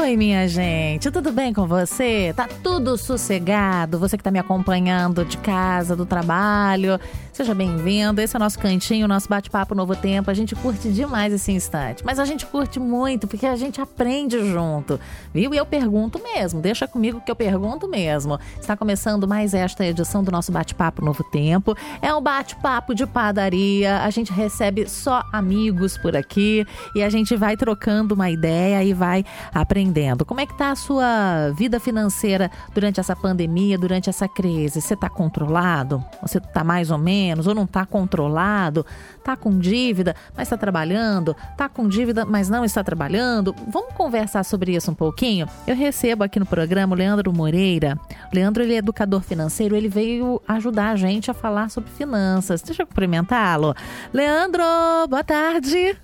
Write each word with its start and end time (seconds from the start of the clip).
Oi, 0.00 0.16
minha 0.16 0.48
gente, 0.48 1.10
tudo 1.10 1.30
bem 1.30 1.52
com 1.52 1.66
você? 1.66 2.32
Tá 2.34 2.48
tudo 2.62 2.96
sossegado? 2.96 3.98
Você 3.98 4.16
que 4.16 4.24
tá 4.24 4.30
me 4.30 4.38
acompanhando 4.38 5.26
de 5.26 5.36
casa, 5.36 5.94
do 5.94 6.06
trabalho, 6.06 6.98
seja 7.34 7.54
bem-vindo. 7.54 8.18
Esse 8.18 8.34
é 8.34 8.38
o 8.38 8.40
nosso 8.40 8.58
cantinho, 8.58 9.06
nosso 9.06 9.28
bate-papo 9.28 9.74
Novo 9.74 9.94
Tempo. 9.94 10.30
A 10.30 10.34
gente 10.34 10.56
curte 10.56 10.90
demais 10.90 11.34
esse 11.34 11.52
instante, 11.52 12.02
mas 12.02 12.18
a 12.18 12.24
gente 12.24 12.46
curte 12.46 12.80
muito 12.80 13.28
porque 13.28 13.44
a 13.44 13.54
gente 13.56 13.78
aprende 13.78 14.42
junto, 14.50 14.98
viu? 15.34 15.52
E 15.52 15.58
eu 15.58 15.66
pergunto 15.66 16.18
mesmo, 16.18 16.62
deixa 16.62 16.88
comigo 16.88 17.20
que 17.20 17.30
eu 17.30 17.36
pergunto 17.36 17.86
mesmo. 17.86 18.40
Está 18.58 18.74
começando 18.78 19.28
mais 19.28 19.52
esta 19.52 19.84
edição 19.84 20.24
do 20.24 20.32
nosso 20.32 20.50
bate-papo 20.50 21.04
Novo 21.04 21.22
Tempo. 21.24 21.76
É 22.00 22.12
um 22.14 22.22
bate-papo 22.22 22.94
de 22.94 23.06
padaria, 23.06 23.98
a 24.00 24.08
gente 24.08 24.32
recebe 24.32 24.88
só 24.88 25.22
amigos 25.30 25.98
por 25.98 26.16
aqui 26.16 26.66
e 26.96 27.02
a 27.02 27.10
gente 27.10 27.36
vai 27.36 27.54
trocando 27.54 28.14
uma 28.14 28.30
ideia 28.30 28.82
e 28.82 28.94
vai 28.94 29.26
aprendendo. 29.52 29.89
Como 30.24 30.40
é 30.40 30.46
que 30.46 30.56
tá 30.56 30.70
a 30.70 30.76
sua 30.76 31.50
vida 31.54 31.80
financeira 31.80 32.50
durante 32.74 33.00
essa 33.00 33.14
pandemia, 33.16 33.76
durante 33.76 34.08
essa 34.08 34.28
crise? 34.28 34.80
Você 34.80 34.94
está 34.94 35.08
controlado? 35.08 36.04
Você 36.22 36.38
está 36.38 36.62
mais 36.64 36.90
ou 36.90 36.98
menos? 36.98 37.46
Ou 37.46 37.54
não 37.54 37.64
está 37.64 37.84
controlado? 37.84 38.86
Está 39.18 39.36
com 39.36 39.58
dívida, 39.58 40.14
mas 40.36 40.46
está 40.46 40.56
trabalhando? 40.56 41.36
Está 41.50 41.68
com 41.68 41.88
dívida, 41.88 42.24
mas 42.24 42.48
não 42.48 42.64
está 42.64 42.82
trabalhando? 42.82 43.54
Vamos 43.68 43.94
conversar 43.94 44.44
sobre 44.44 44.74
isso 44.74 44.90
um 44.90 44.94
pouquinho? 44.94 45.46
Eu 45.66 45.76
recebo 45.76 46.24
aqui 46.24 46.38
no 46.38 46.46
programa 46.46 46.94
o 46.94 46.98
Leandro 46.98 47.32
Moreira. 47.32 47.98
O 48.32 48.34
Leandro 48.34 48.62
ele 48.62 48.74
é 48.74 48.78
educador 48.78 49.20
financeiro, 49.20 49.76
ele 49.76 49.88
veio 49.88 50.40
ajudar 50.46 50.90
a 50.90 50.96
gente 50.96 51.30
a 51.30 51.34
falar 51.34 51.70
sobre 51.70 51.90
finanças. 51.90 52.62
Deixa 52.62 52.82
eu 52.82 52.86
cumprimentá-lo. 52.86 53.74
Leandro, 54.12 54.62
boa 55.08 55.24
tarde. 55.24 55.96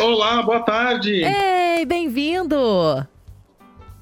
Olá, 0.00 0.42
boa 0.42 0.60
tarde. 0.60 1.24
Ei, 1.24 1.84
bem-vindo. 1.86 2.56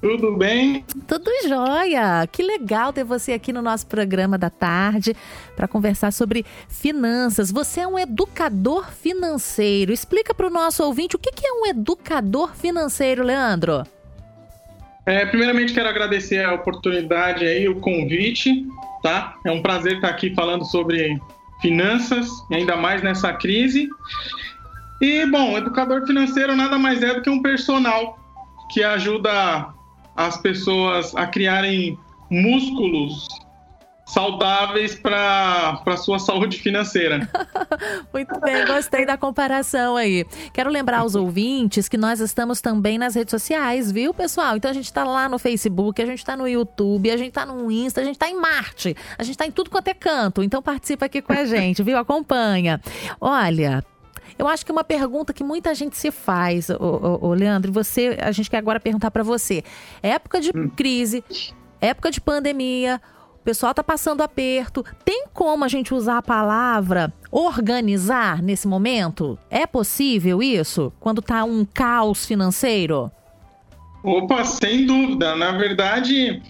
Tudo 0.01 0.35
bem? 0.35 0.85
Tudo 1.07 1.31
jóia! 1.47 2.27
Que 2.31 2.43
legal 2.43 2.91
ter 2.91 3.03
você 3.03 3.33
aqui 3.33 3.53
no 3.53 3.61
nosso 3.61 3.87
programa 3.87 4.37
da 4.37 4.49
tarde 4.49 5.15
para 5.55 5.67
conversar 5.67 6.11
sobre 6.11 6.45
finanças. 6.67 7.49
Você 7.51 7.79
é 7.79 7.87
um 7.87 7.97
educador 7.97 8.91
financeiro. 8.91 9.93
Explica 9.93 10.33
para 10.33 10.47
o 10.47 10.49
nosso 10.49 10.83
ouvinte 10.83 11.15
o 11.15 11.19
que 11.19 11.47
é 11.47 11.51
um 11.51 11.65
educador 11.65 12.53
financeiro, 12.55 13.23
Leandro. 13.23 13.83
É, 15.05 15.25
primeiramente, 15.25 15.73
quero 15.73 15.87
agradecer 15.87 16.43
a 16.43 16.53
oportunidade 16.53 17.45
aí, 17.45 17.67
o 17.69 17.79
convite, 17.79 18.65
tá? 19.01 19.35
É 19.45 19.51
um 19.51 19.61
prazer 19.61 19.95
estar 19.95 20.09
aqui 20.09 20.33
falando 20.35 20.65
sobre 20.65 21.17
finanças, 21.61 22.27
ainda 22.51 22.75
mais 22.75 23.01
nessa 23.01 23.31
crise. 23.33 23.87
E, 25.01 25.25
bom, 25.25 25.57
educador 25.57 26.05
financeiro 26.05 26.55
nada 26.55 26.77
mais 26.77 27.03
é 27.03 27.13
do 27.13 27.21
que 27.21 27.29
um 27.29 27.41
personal 27.41 28.17
que 28.71 28.83
ajuda 28.83 29.67
as 30.15 30.37
pessoas 30.37 31.15
a 31.15 31.27
criarem 31.27 31.97
músculos 32.29 33.27
saudáveis 34.05 34.95
para 34.95 35.81
a 35.85 35.97
sua 35.97 36.19
saúde 36.19 36.59
financeira. 36.59 37.27
Muito 38.13 38.39
bem, 38.39 38.65
gostei 38.65 39.05
da 39.05 39.17
comparação 39.17 39.97
aí. 39.97 40.25
Quero 40.53 40.69
lembrar 40.69 40.99
aos 40.99 41.15
ouvintes 41.15 41.89
que 41.89 41.97
nós 41.97 42.19
estamos 42.19 42.61
também 42.61 42.97
nas 42.97 43.15
redes 43.15 43.31
sociais, 43.31 43.91
viu, 43.91 44.13
pessoal? 44.13 44.55
Então 44.55 44.69
a 44.69 44.73
gente 44.73 44.85
está 44.85 45.03
lá 45.03 45.27
no 45.27 45.39
Facebook, 45.39 46.01
a 46.01 46.05
gente 46.05 46.19
está 46.19 46.37
no 46.37 46.47
YouTube, 46.47 47.09
a 47.09 47.17
gente 47.17 47.29
está 47.29 47.45
no 47.45 47.69
Insta, 47.71 48.01
a 48.01 48.03
gente 48.03 48.15
está 48.15 48.29
em 48.29 48.39
Marte, 48.39 48.95
a 49.17 49.23
gente 49.23 49.33
está 49.33 49.45
em 49.45 49.51
tudo 49.51 49.69
quanto 49.69 49.87
é 49.87 49.93
canto. 49.93 50.43
Então 50.43 50.61
participa 50.61 51.05
aqui 51.05 51.21
com 51.21 51.33
a 51.33 51.43
gente, 51.45 51.81
viu? 51.81 51.97
Acompanha. 51.97 52.79
Olha, 53.19 53.83
eu 54.37 54.47
acho 54.47 54.65
que 54.65 54.71
uma 54.71 54.83
pergunta 54.83 55.33
que 55.33 55.43
muita 55.43 55.73
gente 55.73 55.97
se 55.97 56.11
faz, 56.11 56.69
o, 56.69 56.75
o, 56.75 57.27
o 57.27 57.33
Leandro, 57.33 57.71
você, 57.71 58.17
a 58.21 58.31
gente 58.31 58.49
quer 58.49 58.57
agora 58.57 58.79
perguntar 58.79 59.11
para 59.11 59.23
você. 59.23 59.63
Época 60.03 60.41
de 60.41 60.51
hum. 60.55 60.69
crise, 60.69 61.23
época 61.79 62.11
de 62.11 62.19
pandemia, 62.19 63.01
o 63.35 63.43
pessoal 63.45 63.73
tá 63.73 63.83
passando 63.83 64.21
aperto. 64.21 64.83
Tem 65.05 65.25
como 65.33 65.63
a 65.63 65.67
gente 65.67 65.93
usar 65.93 66.17
a 66.17 66.21
palavra 66.21 67.13
organizar 67.31 68.41
nesse 68.41 68.67
momento? 68.67 69.37
É 69.49 69.65
possível 69.65 70.41
isso? 70.41 70.91
Quando 70.99 71.21
tá 71.21 71.43
um 71.43 71.63
caos 71.65 72.25
financeiro? 72.25 73.11
Opa, 74.03 74.43
sem 74.43 74.85
dúvida. 74.85 75.35
Na 75.35 75.51
verdade, 75.53 76.41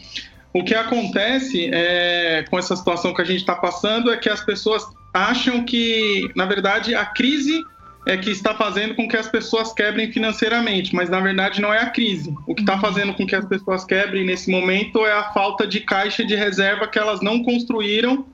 o 0.53 0.63
que 0.63 0.73
acontece 0.73 1.69
é, 1.73 2.45
com 2.49 2.57
essa 2.57 2.75
situação 2.75 3.13
que 3.13 3.21
a 3.21 3.25
gente 3.25 3.41
está 3.41 3.55
passando 3.55 4.11
é 4.11 4.17
que 4.17 4.29
as 4.29 4.43
pessoas 4.43 4.85
acham 5.13 5.63
que, 5.63 6.29
na 6.35 6.45
verdade, 6.45 6.95
a 6.95 7.05
crise 7.05 7.63
é 8.05 8.16
que 8.17 8.29
está 8.29 8.53
fazendo 8.53 8.95
com 8.95 9.07
que 9.07 9.17
as 9.17 9.27
pessoas 9.27 9.73
quebrem 9.73 10.11
financeiramente, 10.11 10.93
mas 10.95 11.09
na 11.09 11.19
verdade 11.19 11.59
não 11.59 11.73
é 11.73 11.79
a 11.79 11.89
crise. 11.89 12.33
O 12.47 12.53
que 12.53 12.61
está 12.61 12.75
uhum. 12.75 12.81
fazendo 12.81 13.13
com 13.13 13.25
que 13.25 13.35
as 13.35 13.45
pessoas 13.45 13.83
quebrem 13.83 14.25
nesse 14.25 14.49
momento 14.49 15.05
é 15.05 15.13
a 15.13 15.31
falta 15.33 15.66
de 15.66 15.79
caixa 15.79 16.23
de 16.23 16.35
reserva 16.35 16.88
que 16.88 16.99
elas 16.99 17.21
não 17.21 17.43
construíram 17.43 18.25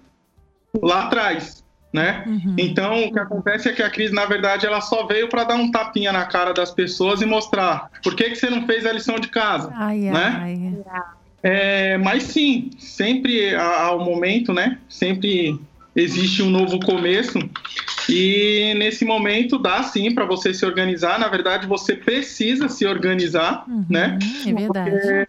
lá 0.82 1.06
atrás. 1.06 1.62
Né? 1.94 2.24
Uhum. 2.26 2.56
Então, 2.58 3.04
o 3.04 3.12
que 3.12 3.20
acontece 3.20 3.68
é 3.68 3.74
que 3.74 3.84
a 3.84 3.90
crise, 3.90 4.14
na 4.14 4.26
verdade, 4.26 4.66
ela 4.66 4.80
só 4.80 5.06
veio 5.06 5.28
para 5.28 5.44
dar 5.44 5.56
um 5.56 5.70
tapinha 5.70 6.14
na 6.14 6.26
cara 6.26 6.54
das 6.54 6.72
pessoas 6.72 7.22
e 7.22 7.26
mostrar 7.26 7.92
por 8.02 8.16
que, 8.16 8.30
que 8.30 8.36
você 8.36 8.50
não 8.50 8.66
fez 8.66 8.86
a 8.86 8.94
lição 8.94 9.20
de 9.20 9.28
casa. 9.28 9.70
Ai, 9.76 9.98
né? 9.98 10.40
Ai. 10.42 10.78
É, 11.44 11.98
mas 11.98 12.24
sim, 12.24 12.70
sempre 12.78 13.54
ao 13.56 14.00
momento, 14.06 14.54
né? 14.54 14.78
Sempre 14.88 15.60
existe 15.96 16.42
um 16.42 16.50
novo 16.50 16.80
começo 16.80 17.38
e 18.10 18.74
nesse 18.78 19.06
momento 19.06 19.58
dá 19.58 19.84
sim 19.84 20.14
para 20.14 20.26
você 20.26 20.54
se 20.54 20.66
organizar. 20.66 21.20
Na 21.20 21.28
verdade, 21.28 21.68
você 21.68 21.96
precisa 21.96 22.68
se 22.68 22.86
organizar, 22.86 23.66
uhum, 23.68 23.86
né? 23.90 24.18
É 24.46 24.54
verdade. 24.54 25.28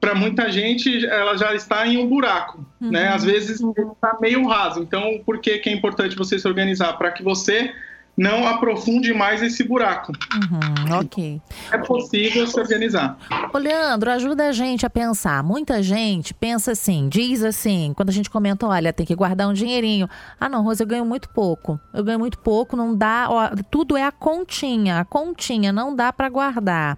Para 0.00 0.14
muita 0.14 0.50
gente, 0.50 1.04
ela 1.06 1.36
já 1.36 1.54
está 1.54 1.86
em 1.86 1.98
um 1.98 2.06
buraco, 2.06 2.64
uhum. 2.80 2.90
né? 2.90 3.08
Às 3.08 3.24
vezes 3.24 3.60
está 3.60 4.18
meio 4.20 4.46
raso. 4.46 4.80
Então, 4.82 5.20
por 5.24 5.38
que, 5.38 5.58
que 5.58 5.68
é 5.68 5.72
importante 5.72 6.16
você 6.16 6.38
se 6.38 6.46
organizar? 6.46 6.92
Para 6.94 7.10
que 7.10 7.22
você 7.22 7.72
não 8.16 8.46
aprofunde 8.46 9.12
mais 9.12 9.42
esse 9.42 9.62
buraco. 9.62 10.12
Uhum, 10.34 10.98
ok. 10.98 11.40
É 11.70 11.78
possível 11.78 12.46
se 12.46 12.58
organizar. 12.58 13.18
Ô, 13.52 13.58
Leandro, 13.58 14.10
ajuda 14.10 14.48
a 14.48 14.52
gente 14.52 14.86
a 14.86 14.90
pensar. 14.90 15.42
Muita 15.42 15.82
gente 15.82 16.32
pensa 16.32 16.72
assim, 16.72 17.08
diz 17.08 17.44
assim, 17.44 17.92
quando 17.94 18.08
a 18.08 18.12
gente 18.12 18.30
comenta, 18.30 18.66
olha, 18.66 18.92
tem 18.92 19.04
que 19.04 19.14
guardar 19.14 19.48
um 19.48 19.52
dinheirinho. 19.52 20.08
Ah, 20.40 20.48
não, 20.48 20.62
Rosa, 20.62 20.82
eu 20.82 20.86
ganho 20.86 21.04
muito 21.04 21.28
pouco. 21.28 21.78
Eu 21.92 22.02
ganho 22.02 22.18
muito 22.18 22.38
pouco, 22.38 22.76
não 22.76 22.96
dá. 22.96 23.26
Ó, 23.28 23.50
tudo 23.70 23.96
é 23.96 24.04
a 24.04 24.12
continha, 24.12 25.00
a 25.00 25.04
continha, 25.04 25.72
não 25.72 25.94
dá 25.94 26.12
para 26.12 26.28
guardar. 26.28 26.96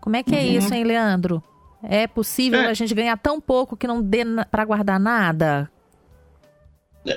Como 0.00 0.16
é 0.16 0.22
que 0.22 0.34
é 0.34 0.40
uhum. 0.40 0.58
isso, 0.58 0.74
hein, 0.74 0.82
Leandro? 0.82 1.42
É 1.82 2.06
possível 2.06 2.60
é. 2.60 2.66
a 2.66 2.74
gente 2.74 2.94
ganhar 2.94 3.16
tão 3.16 3.40
pouco 3.40 3.76
que 3.76 3.86
não 3.86 4.02
dê 4.02 4.24
para 4.50 4.64
guardar 4.64 4.98
nada? 4.98 5.70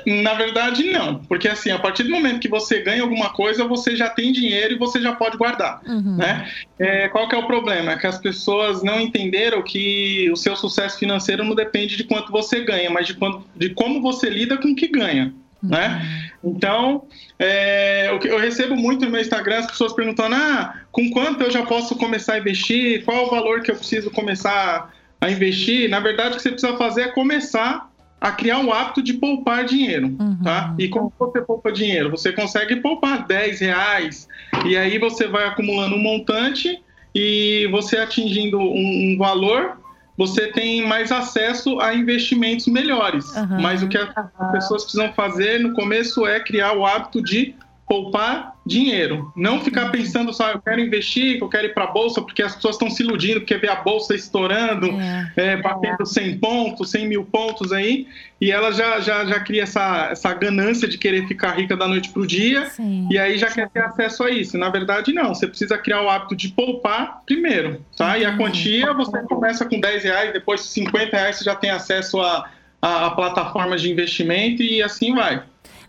Na 0.05 0.33
verdade, 0.33 0.91
não. 0.91 1.19
Porque 1.25 1.47
assim, 1.47 1.69
a 1.69 1.77
partir 1.77 2.03
do 2.03 2.09
momento 2.09 2.39
que 2.39 2.47
você 2.47 2.81
ganha 2.81 3.01
alguma 3.01 3.31
coisa, 3.31 3.67
você 3.67 3.95
já 3.95 4.09
tem 4.09 4.31
dinheiro 4.31 4.73
e 4.73 4.77
você 4.77 5.01
já 5.01 5.13
pode 5.13 5.37
guardar. 5.37 5.81
Uhum. 5.85 6.15
Né? 6.17 6.49
É, 6.79 7.09
qual 7.09 7.27
que 7.27 7.35
é 7.35 7.37
o 7.37 7.45
problema? 7.45 7.91
É 7.91 7.97
que 7.97 8.07
as 8.07 8.17
pessoas 8.17 8.81
não 8.81 8.99
entenderam 8.99 9.61
que 9.61 10.29
o 10.31 10.37
seu 10.37 10.55
sucesso 10.55 10.97
financeiro 10.97 11.43
não 11.43 11.53
depende 11.53 11.97
de 11.97 12.05
quanto 12.05 12.31
você 12.31 12.61
ganha, 12.61 12.89
mas 12.89 13.07
de, 13.07 13.15
quanto, 13.15 13.45
de 13.55 13.71
como 13.71 14.01
você 14.01 14.29
lida 14.29 14.57
com 14.57 14.69
o 14.69 14.75
que 14.75 14.87
ganha. 14.87 15.33
Uhum. 15.61 15.69
Né? 15.69 16.31
Então, 16.41 17.05
é, 17.37 18.09
eu 18.23 18.39
recebo 18.39 18.75
muito 18.75 19.03
no 19.03 19.11
meu 19.11 19.21
Instagram 19.21 19.59
as 19.59 19.67
pessoas 19.67 19.91
perguntando: 19.91 20.35
ah, 20.35 20.81
com 20.91 21.09
quanto 21.09 21.43
eu 21.43 21.51
já 21.51 21.65
posso 21.65 21.95
começar 21.97 22.35
a 22.35 22.39
investir? 22.39 23.03
Qual 23.03 23.27
o 23.27 23.29
valor 23.29 23.61
que 23.61 23.71
eu 23.71 23.75
preciso 23.75 24.09
começar 24.11 24.93
a 25.19 25.29
investir? 25.29 25.89
Na 25.89 25.99
verdade, 25.99 26.31
o 26.31 26.35
que 26.35 26.41
você 26.41 26.51
precisa 26.51 26.77
fazer 26.77 27.01
é 27.01 27.07
começar 27.09 27.89
a 28.23 28.31
criar 28.31 28.61
o 28.61 28.71
hábito 28.71 29.03
de 29.03 29.15
poupar 29.15 29.65
dinheiro, 29.65 30.15
uhum. 30.17 30.37
tá? 30.41 30.73
E 30.79 30.87
como 30.87 31.11
você 31.19 31.41
poupa 31.41 31.73
dinheiro? 31.73 32.09
Você 32.09 32.31
consegue 32.31 32.77
poupar 32.77 33.27
10 33.27 33.59
reais 33.59 34.29
e 34.65 34.77
aí 34.77 34.97
você 34.97 35.27
vai 35.27 35.45
acumulando 35.45 35.95
um 35.95 36.01
montante 36.01 36.81
e 37.13 37.67
você 37.69 37.97
atingindo 37.97 38.57
um, 38.57 39.11
um 39.11 39.17
valor, 39.17 39.77
você 40.17 40.47
tem 40.53 40.87
mais 40.87 41.11
acesso 41.11 41.81
a 41.81 41.93
investimentos 41.93 42.65
melhores. 42.67 43.25
Uhum. 43.35 43.61
Mas 43.61 43.83
o 43.83 43.89
que 43.89 43.97
as 43.97 44.51
pessoas 44.53 44.83
precisam 44.83 45.11
fazer 45.11 45.59
no 45.59 45.73
começo 45.73 46.25
é 46.25 46.39
criar 46.39 46.77
o 46.77 46.85
hábito 46.85 47.21
de 47.21 47.53
poupar 47.85 48.52
dinheiro. 48.65 49.31
Não 49.35 49.59
ficar 49.59 49.89
pensando 49.89 50.31
só, 50.33 50.51
eu 50.51 50.61
quero 50.61 50.79
investir, 50.79 51.39
eu 51.41 51.49
quero 51.49 51.67
ir 51.67 51.73
para 51.73 51.83
a 51.83 51.91
bolsa, 51.91 52.21
porque 52.21 52.41
as 52.41 52.55
pessoas 52.55 52.75
estão 52.75 52.89
se 52.89 53.03
iludindo, 53.03 53.41
porque 53.41 53.57
vê 53.57 53.67
a 53.67 53.75
bolsa 53.75 54.15
estourando, 54.15 54.87
é. 54.99 55.33
É, 55.35 55.57
batendo 55.57 56.05
100 56.05 56.37
pontos, 56.39 56.91
100 56.91 57.07
mil 57.07 57.25
pontos 57.25 57.73
aí, 57.73 58.07
e 58.39 58.51
ela 58.51 58.71
já, 58.71 58.99
já, 58.99 59.25
já 59.25 59.39
cria 59.39 59.63
essa, 59.63 60.09
essa 60.11 60.33
ganância 60.33 60.87
de 60.87 60.97
querer 60.97 61.27
ficar 61.27 61.51
rica 61.51 61.75
da 61.75 61.87
noite 61.87 62.09
para 62.09 62.21
o 62.21 62.27
dia, 62.27 62.65
Sim. 62.67 63.07
e 63.11 63.17
aí 63.17 63.37
já 63.37 63.49
quer 63.49 63.69
ter 63.69 63.83
acesso 63.83 64.23
a 64.23 64.31
isso. 64.31 64.57
Na 64.57 64.69
verdade, 64.69 65.13
não. 65.13 65.33
Você 65.33 65.47
precisa 65.47 65.77
criar 65.77 66.01
o 66.01 66.09
hábito 66.09 66.35
de 66.35 66.49
poupar 66.49 67.21
primeiro, 67.25 67.83
tá? 67.97 68.17
E 68.17 68.25
a 68.25 68.35
quantia, 68.37 68.93
você 68.93 69.19
começa 69.23 69.65
com 69.65 69.79
10 69.79 70.03
reais, 70.03 70.33
depois 70.33 70.61
50 70.61 71.15
reais 71.15 71.37
você 71.37 71.43
já 71.43 71.55
tem 71.55 71.69
acesso 71.69 72.19
a, 72.21 72.49
a, 72.81 73.07
a 73.07 73.11
plataformas 73.11 73.81
de 73.81 73.91
investimento 73.91 74.61
e 74.61 74.81
assim 74.81 75.13
vai. 75.13 75.43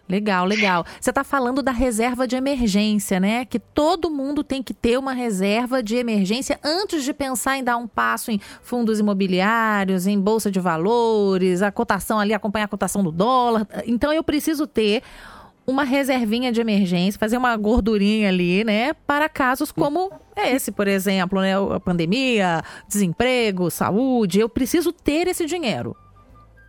Legal, 0.08 0.44
legal. 0.44 0.84
Você 1.00 1.10
está 1.10 1.24
falando 1.24 1.62
da 1.62 1.72
reserva 1.72 2.26
de 2.26 2.36
emergência, 2.36 3.18
né? 3.18 3.44
Que 3.46 3.58
todo 3.58 4.10
mundo 4.10 4.44
tem 4.44 4.62
que 4.62 4.74
ter 4.74 4.98
uma 4.98 5.14
reserva 5.14 5.82
de 5.82 5.96
emergência 5.96 6.58
antes 6.62 7.04
de 7.04 7.14
pensar 7.14 7.56
em 7.56 7.64
dar 7.64 7.78
um 7.78 7.86
passo 7.86 8.30
em 8.30 8.38
fundos 8.62 9.00
imobiliários, 9.00 10.06
em 10.06 10.20
bolsa 10.20 10.50
de 10.50 10.60
valores, 10.60 11.62
a 11.62 11.72
cotação 11.72 12.18
ali, 12.18 12.34
acompanhar 12.34 12.66
a 12.66 12.68
cotação 12.68 13.02
do 13.02 13.10
dólar. 13.10 13.66
Então 13.86 14.12
eu 14.12 14.22
preciso 14.22 14.66
ter 14.66 15.02
uma 15.66 15.84
reservinha 15.84 16.52
de 16.52 16.60
emergência, 16.60 17.18
fazer 17.18 17.38
uma 17.38 17.56
gordurinha 17.56 18.28
ali, 18.28 18.62
né? 18.62 18.92
Para 19.06 19.26
casos 19.28 19.72
como 19.72 20.12
esse, 20.36 20.70
por 20.70 20.86
exemplo, 20.86 21.40
né? 21.40 21.54
A 21.56 21.80
pandemia, 21.80 22.62
desemprego, 22.86 23.70
saúde. 23.70 24.38
Eu 24.38 24.50
preciso 24.50 24.92
ter 24.92 25.28
esse 25.28 25.46
dinheiro. 25.46 25.96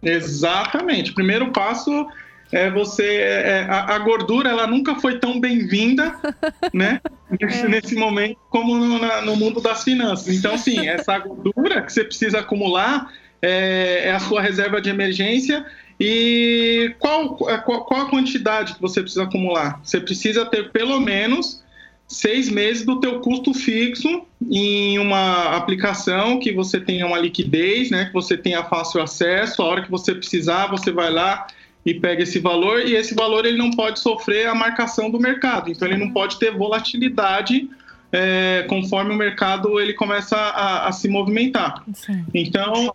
Exatamente. 0.01 1.13
Primeiro 1.13 1.51
passo 1.51 2.07
é 2.55 2.71
você 2.71 3.17
é, 3.17 3.67
a, 3.69 3.95
a, 3.95 3.99
gordura 3.99 4.49
ela 4.49 4.65
nunca 4.65 4.95
foi 4.95 5.19
tão 5.19 5.41
bem-vinda 5.41 6.15
né 6.73 7.01
nesse, 7.29 7.65
é. 7.65 7.67
nesse, 7.67 7.95
momento 7.95 8.37
como 8.49 8.77
no, 8.77 8.97
na, 8.97 9.21
no, 9.21 9.35
mundo 9.35 9.59
das 9.59 9.83
finanças. 9.83 10.33
Então 10.33 10.57
sim 10.57 10.87
essa 10.87 11.19
gordura 11.19 11.81
que 11.81 11.91
você 11.91 12.05
precisa 12.05 12.39
acumular 12.39 13.11
é, 13.41 14.03
é 14.05 14.11
a 14.11 14.19
sua 14.19 14.41
reserva 14.41 14.79
de 14.79 14.89
emergência. 14.89 15.65
E 15.99 16.93
qual, 16.99 17.37
é, 17.49 17.57
qual, 17.57 17.83
qual 17.85 18.01
a 18.01 18.09
quantidade 18.09 18.75
que 18.75 18.81
você 18.81 19.01
precisa 19.01 19.23
acumular? 19.23 19.79
Você 19.83 19.99
precisa 19.99 20.45
ter 20.45 20.71
pelo 20.71 20.99
menos 21.01 21.63
seis 22.07 22.49
meses 22.49 22.85
do 22.85 22.99
teu 22.99 23.19
custo 23.19 23.53
fixo 23.53 24.25
em 24.49 24.97
uma 24.99 25.55
aplicação 25.55 26.39
que 26.39 26.53
você 26.53 26.79
tenha 26.79 27.05
uma 27.05 27.17
liquidez, 27.17 27.89
né, 27.89 28.05
que 28.05 28.13
você 28.13 28.37
tenha 28.37 28.63
fácil 28.63 29.01
acesso, 29.01 29.61
a 29.61 29.65
hora 29.65 29.81
que 29.81 29.89
você 29.89 30.13
precisar, 30.13 30.67
você 30.67 30.91
vai 30.91 31.11
lá 31.11 31.47
e 31.85 31.93
pega 31.93 32.23
esse 32.23 32.39
valor 32.39 32.81
e 32.81 32.95
esse 32.95 33.13
valor 33.13 33.45
ele 33.45 33.57
não 33.57 33.71
pode 33.71 33.99
sofrer 33.99 34.47
a 34.47 34.55
marcação 34.55 35.09
do 35.09 35.19
mercado, 35.19 35.69
então 35.69 35.87
ele 35.87 35.97
não 35.97 36.11
pode 36.11 36.39
ter 36.39 36.51
volatilidade 36.51 37.69
é, 38.11 38.65
conforme 38.67 39.13
o 39.13 39.15
mercado 39.15 39.79
ele 39.79 39.93
começa 39.93 40.35
a, 40.35 40.87
a 40.87 40.91
se 40.91 41.07
movimentar. 41.07 41.83
Sim. 41.93 42.25
Então 42.33 42.93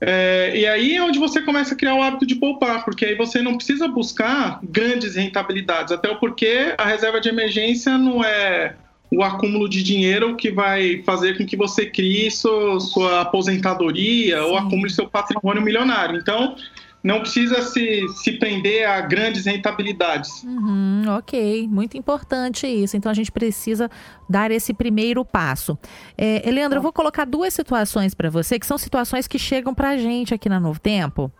é, 0.00 0.52
e 0.54 0.66
aí 0.66 0.96
é 0.96 1.02
onde 1.02 1.18
você 1.18 1.42
começa 1.42 1.74
a 1.74 1.76
criar 1.76 1.94
o 1.94 2.02
hábito 2.02 2.26
de 2.26 2.36
poupar, 2.36 2.84
porque 2.84 3.04
aí 3.04 3.14
você 3.16 3.42
não 3.42 3.56
precisa 3.56 3.88
buscar 3.88 4.60
grandes 4.62 5.16
rentabilidades, 5.16 5.92
até 5.92 6.14
porque 6.14 6.74
a 6.76 6.84
reserva 6.84 7.20
de 7.20 7.28
emergência 7.28 7.98
não 7.98 8.22
é 8.22 8.76
o 9.10 9.22
acúmulo 9.22 9.68
de 9.68 9.82
dinheiro 9.82 10.36
que 10.36 10.50
vai 10.50 11.02
fazer 11.04 11.36
com 11.36 11.46
que 11.46 11.56
você 11.56 11.86
crie 11.86 12.30
sua, 12.30 12.78
sua 12.78 13.20
aposentadoria 13.22 14.36
Sim. 14.36 14.42
ou 14.42 14.56
acumule 14.56 14.90
seu 14.90 15.08
patrimônio 15.08 15.62
milionário. 15.62 16.18
Então, 16.18 16.54
não 17.02 17.20
precisa 17.20 17.62
se, 17.62 18.06
se 18.08 18.32
prender 18.32 18.88
a 18.88 19.00
grandes 19.00 19.46
rentabilidades. 19.46 20.42
Uhum, 20.42 21.04
ok, 21.16 21.68
muito 21.68 21.96
importante 21.96 22.66
isso. 22.66 22.96
Então 22.96 23.10
a 23.10 23.14
gente 23.14 23.30
precisa 23.30 23.90
dar 24.28 24.50
esse 24.50 24.74
primeiro 24.74 25.24
passo. 25.24 25.78
É, 26.16 26.42
eu 26.46 26.82
vou 26.82 26.92
colocar 26.92 27.24
duas 27.24 27.54
situações 27.54 28.14
para 28.14 28.30
você, 28.30 28.58
que 28.58 28.66
são 28.66 28.76
situações 28.76 29.26
que 29.26 29.38
chegam 29.38 29.74
para 29.74 29.90
a 29.90 29.96
gente 29.96 30.34
aqui 30.34 30.48
na 30.48 30.58
Novo 30.60 30.80
Tempo. 30.80 31.30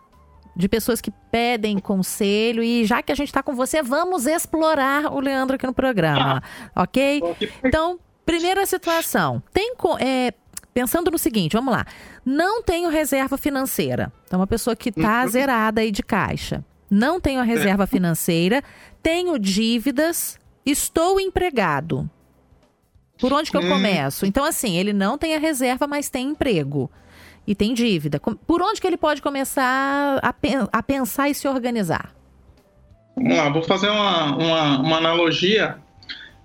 De 0.55 0.67
pessoas 0.67 0.99
que 0.99 1.11
pedem 1.31 1.79
conselho 1.79 2.61
e 2.61 2.83
já 2.83 3.01
que 3.01 3.11
a 3.11 3.15
gente 3.15 3.27
está 3.29 3.41
com 3.41 3.55
você, 3.55 3.81
vamos 3.81 4.25
explorar 4.25 5.13
o 5.13 5.19
Leandro 5.19 5.55
aqui 5.55 5.65
no 5.65 5.73
programa, 5.73 6.43
ah. 6.75 6.83
ok? 6.83 7.21
Então, 7.63 7.97
primeira 8.25 8.65
situação. 8.65 9.41
Tem 9.53 9.73
é, 9.99 10.33
pensando 10.73 11.11
no 11.11 11.17
seguinte, 11.17 11.53
vamos 11.53 11.73
lá. 11.73 11.85
Não 12.25 12.61
tenho 12.63 12.89
reserva 12.89 13.37
financeira. 13.37 14.11
Então, 14.25 14.39
uma 14.39 14.47
pessoa 14.47 14.75
que 14.75 14.89
está 14.89 15.23
uhum. 15.23 15.29
zerada 15.29 15.81
aí 15.81 15.91
de 15.91 16.03
caixa. 16.03 16.63
Não 16.89 17.19
tenho 17.19 17.39
a 17.39 17.43
reserva 17.43 17.83
é. 17.83 17.87
financeira, 17.87 18.63
tenho 19.01 19.37
dívidas, 19.37 20.39
estou 20.65 21.19
empregado. 21.19 22.09
Por 23.19 23.33
onde 23.33 23.51
que 23.51 23.57
eu 23.57 23.61
hum. 23.61 23.69
começo? 23.69 24.25
Então, 24.25 24.43
assim, 24.43 24.77
ele 24.77 24.93
não 24.93 25.17
tem 25.17 25.35
a 25.35 25.39
reserva, 25.39 25.85
mas 25.85 26.09
tem 26.09 26.29
emprego. 26.29 26.89
E 27.45 27.53
tem 27.53 27.73
dívida. 27.73 28.19
Por 28.19 28.61
onde 28.61 28.79
que 28.79 28.87
ele 28.87 28.97
pode 28.97 29.21
começar 29.21 30.19
a, 30.23 30.33
a 30.71 30.83
pensar 30.83 31.29
e 31.29 31.33
se 31.33 31.47
organizar? 31.47 32.13
Vamos 33.15 33.35
lá, 33.35 33.49
vou 33.49 33.63
fazer 33.63 33.89
uma, 33.89 34.35
uma, 34.37 34.79
uma 34.79 34.97
analogia 34.97 35.77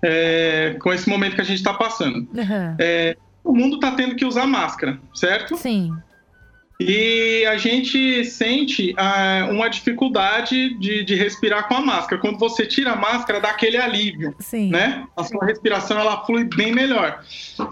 é, 0.03 0.75
com 0.81 0.91
esse 0.91 1.09
momento 1.09 1.35
que 1.35 1.41
a 1.41 1.45
gente 1.45 1.57
está 1.57 1.73
passando. 1.73 2.27
Uhum. 2.33 2.75
É, 2.79 3.15
o 3.45 3.53
mundo 3.53 3.75
está 3.75 3.91
tendo 3.91 4.15
que 4.15 4.25
usar 4.25 4.47
máscara, 4.47 4.99
certo? 5.13 5.55
Sim. 5.55 5.93
E 6.77 7.45
a 7.45 7.57
gente 7.57 8.25
sente 8.25 8.93
uh, 8.93 9.51
uma 9.51 9.69
dificuldade 9.69 10.77
de, 10.77 11.05
de, 11.05 11.15
respirar 11.15 11.69
com 11.69 11.75
a 11.75 11.79
máscara. 11.79 12.21
Quando 12.21 12.37
você 12.37 12.65
tira 12.65 12.91
a 12.91 12.95
máscara, 12.97 13.39
dá 13.39 13.51
aquele 13.51 13.77
alívio, 13.77 14.35
Sim. 14.39 14.71
né? 14.71 15.05
A 15.15 15.23
sua 15.23 15.45
respiração 15.45 15.97
ela 15.97 16.25
flui 16.25 16.43
bem 16.43 16.73
melhor. 16.73 17.23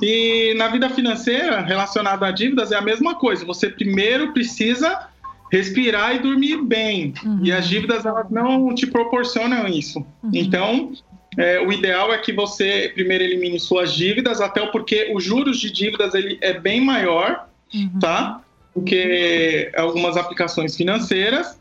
E 0.01 0.53
na 0.55 0.69
vida 0.69 0.89
financeira, 0.89 1.59
relacionada 1.61 2.25
a 2.25 2.31
dívidas, 2.31 2.71
é 2.71 2.77
a 2.77 2.81
mesma 2.81 3.15
coisa. 3.15 3.45
Você 3.45 3.67
primeiro 3.67 4.31
precisa 4.31 5.09
respirar 5.51 6.15
e 6.15 6.19
dormir 6.19 6.61
bem. 6.63 7.13
Uhum. 7.25 7.39
E 7.43 7.51
as 7.51 7.67
dívidas 7.67 8.05
elas 8.05 8.29
não 8.31 8.73
te 8.73 8.87
proporcionam 8.87 9.67
isso. 9.67 9.99
Uhum. 9.99 10.31
Então, 10.33 10.93
é, 11.37 11.59
o 11.59 11.71
ideal 11.71 12.13
é 12.13 12.17
que 12.17 12.31
você 12.31 12.91
primeiro 12.93 13.23
elimine 13.23 13.59
suas 13.59 13.93
dívidas, 13.93 14.41
até 14.41 14.65
porque 14.67 15.11
os 15.13 15.23
juros 15.23 15.59
de 15.59 15.71
dívidas 15.71 16.13
ele 16.13 16.37
é 16.41 16.53
bem 16.53 16.81
maior, 16.81 17.47
uhum. 17.73 17.99
tá? 17.99 18.41
Do 18.75 18.81
que 18.81 19.71
algumas 19.75 20.17
aplicações 20.17 20.75
financeiras. 20.75 21.59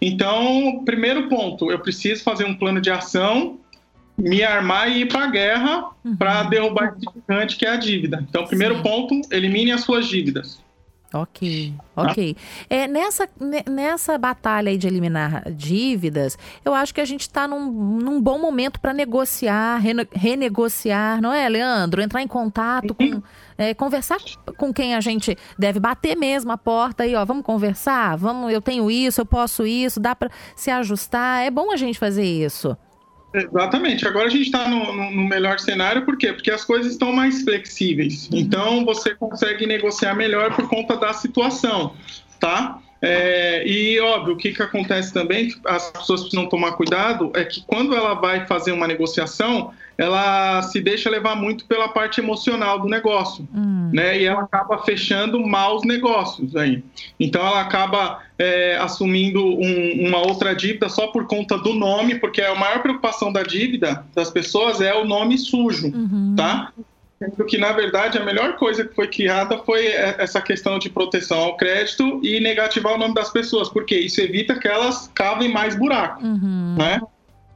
Então, 0.00 0.82
primeiro 0.84 1.28
ponto, 1.28 1.70
eu 1.70 1.78
preciso 1.78 2.22
fazer 2.22 2.44
um 2.44 2.54
plano 2.54 2.80
de 2.80 2.90
ação, 2.90 3.58
me 4.16 4.42
armar 4.42 4.90
e 4.90 5.02
ir 5.02 5.08
para 5.08 5.24
a 5.24 5.30
guerra 5.30 5.84
uhum. 6.04 6.16
para 6.16 6.44
derrubar 6.44 6.94
esse 6.96 7.06
gigante 7.14 7.56
que 7.56 7.66
é 7.66 7.70
a 7.70 7.76
dívida. 7.76 8.24
Então, 8.28 8.46
primeiro 8.46 8.76
Sim. 8.76 8.82
ponto, 8.82 9.20
elimine 9.30 9.72
as 9.72 9.80
suas 9.80 10.06
dívidas. 10.06 10.61
Ok, 11.12 11.74
ok. 11.94 12.36
É, 12.70 12.88
nessa, 12.88 13.28
nessa 13.68 14.16
batalha 14.16 14.70
aí 14.70 14.78
de 14.78 14.86
eliminar 14.86 15.50
dívidas, 15.52 16.38
eu 16.64 16.72
acho 16.72 16.94
que 16.94 17.02
a 17.02 17.04
gente 17.04 17.22
está 17.22 17.46
num, 17.46 17.70
num 17.70 18.20
bom 18.20 18.38
momento 18.38 18.80
para 18.80 18.94
negociar, 18.94 19.76
rene, 19.76 20.08
renegociar, 20.10 21.20
não 21.20 21.30
é, 21.30 21.46
Leandro? 21.50 22.00
Entrar 22.00 22.22
em 22.22 22.28
contato 22.28 22.94
com. 22.94 23.22
É, 23.58 23.74
conversar 23.74 24.16
com 24.56 24.72
quem 24.72 24.94
a 24.94 25.00
gente 25.00 25.36
deve 25.58 25.78
bater 25.78 26.16
mesmo 26.16 26.50
a 26.50 26.58
porta 26.58 27.04
aí, 27.04 27.14
ó, 27.14 27.24
vamos 27.24 27.44
conversar, 27.44 28.16
vamos, 28.16 28.50
eu 28.50 28.62
tenho 28.62 28.90
isso, 28.90 29.20
eu 29.20 29.26
posso 29.26 29.66
isso, 29.66 30.00
dá 30.00 30.16
para 30.16 30.30
se 30.56 30.70
ajustar. 30.70 31.44
É 31.44 31.50
bom 31.50 31.70
a 31.70 31.76
gente 31.76 31.98
fazer 31.98 32.24
isso. 32.24 32.76
Exatamente. 33.34 34.06
Agora 34.06 34.26
a 34.26 34.30
gente 34.30 34.44
está 34.44 34.68
no, 34.68 34.92
no, 34.92 35.28
melhor 35.28 35.58
cenário, 35.58 36.04
por 36.04 36.16
quê? 36.16 36.32
Porque 36.32 36.50
as 36.50 36.64
coisas 36.64 36.92
estão 36.92 37.12
mais 37.12 37.42
flexíveis. 37.42 38.28
Uhum. 38.30 38.38
Então 38.38 38.84
você 38.84 39.14
consegue 39.14 39.66
negociar 39.66 40.14
melhor 40.14 40.54
por 40.54 40.68
conta 40.68 40.96
da 40.96 41.12
situação, 41.12 41.94
tá? 42.38 42.78
É, 43.02 43.66
e 43.66 43.98
óbvio, 44.00 44.34
o 44.34 44.36
que, 44.36 44.52
que 44.52 44.62
acontece 44.62 45.12
também, 45.12 45.48
que 45.48 45.56
as 45.66 45.90
pessoas 45.90 46.20
precisam 46.20 46.48
tomar 46.48 46.72
cuidado, 46.72 47.32
é 47.34 47.44
que 47.44 47.64
quando 47.66 47.96
ela 47.96 48.14
vai 48.14 48.46
fazer 48.46 48.70
uma 48.70 48.86
negociação, 48.86 49.72
ela 49.98 50.62
se 50.62 50.80
deixa 50.80 51.10
levar 51.10 51.34
muito 51.34 51.64
pela 51.66 51.88
parte 51.88 52.20
emocional 52.20 52.78
do 52.78 52.88
negócio, 52.88 53.46
hum. 53.52 53.90
né? 53.92 54.20
E 54.20 54.24
ela 54.24 54.42
acaba 54.42 54.78
fechando 54.84 55.44
maus 55.44 55.84
negócios 55.84 56.54
aí. 56.54 56.82
Então 57.18 57.44
ela 57.44 57.60
acaba 57.60 58.22
é, 58.38 58.76
assumindo 58.76 59.44
um, 59.44 60.08
uma 60.08 60.18
outra 60.18 60.54
dívida 60.54 60.88
só 60.88 61.08
por 61.08 61.26
conta 61.26 61.58
do 61.58 61.74
nome, 61.74 62.14
porque 62.16 62.40
a 62.40 62.54
maior 62.54 62.82
preocupação 62.82 63.32
da 63.32 63.42
dívida 63.42 64.04
das 64.14 64.30
pessoas 64.30 64.80
é 64.80 64.94
o 64.94 65.04
nome 65.04 65.36
sujo, 65.36 65.88
uhum. 65.88 66.34
tá? 66.36 66.72
Sendo 67.22 67.44
que, 67.44 67.56
na 67.56 67.70
verdade, 67.72 68.18
a 68.18 68.24
melhor 68.24 68.56
coisa 68.56 68.84
que 68.84 68.94
foi 68.94 69.06
criada 69.06 69.58
foi 69.58 69.86
essa 69.86 70.40
questão 70.40 70.78
de 70.78 70.90
proteção 70.90 71.38
ao 71.38 71.56
crédito 71.56 72.20
e 72.22 72.40
negativar 72.40 72.94
o 72.94 72.98
nome 72.98 73.14
das 73.14 73.30
pessoas, 73.30 73.68
porque 73.68 73.96
isso 73.96 74.20
evita 74.20 74.58
que 74.58 74.66
elas 74.66 75.08
cavem 75.14 75.48
mais 75.48 75.76
buraco, 75.76 76.24
uhum. 76.24 76.74
né? 76.76 77.00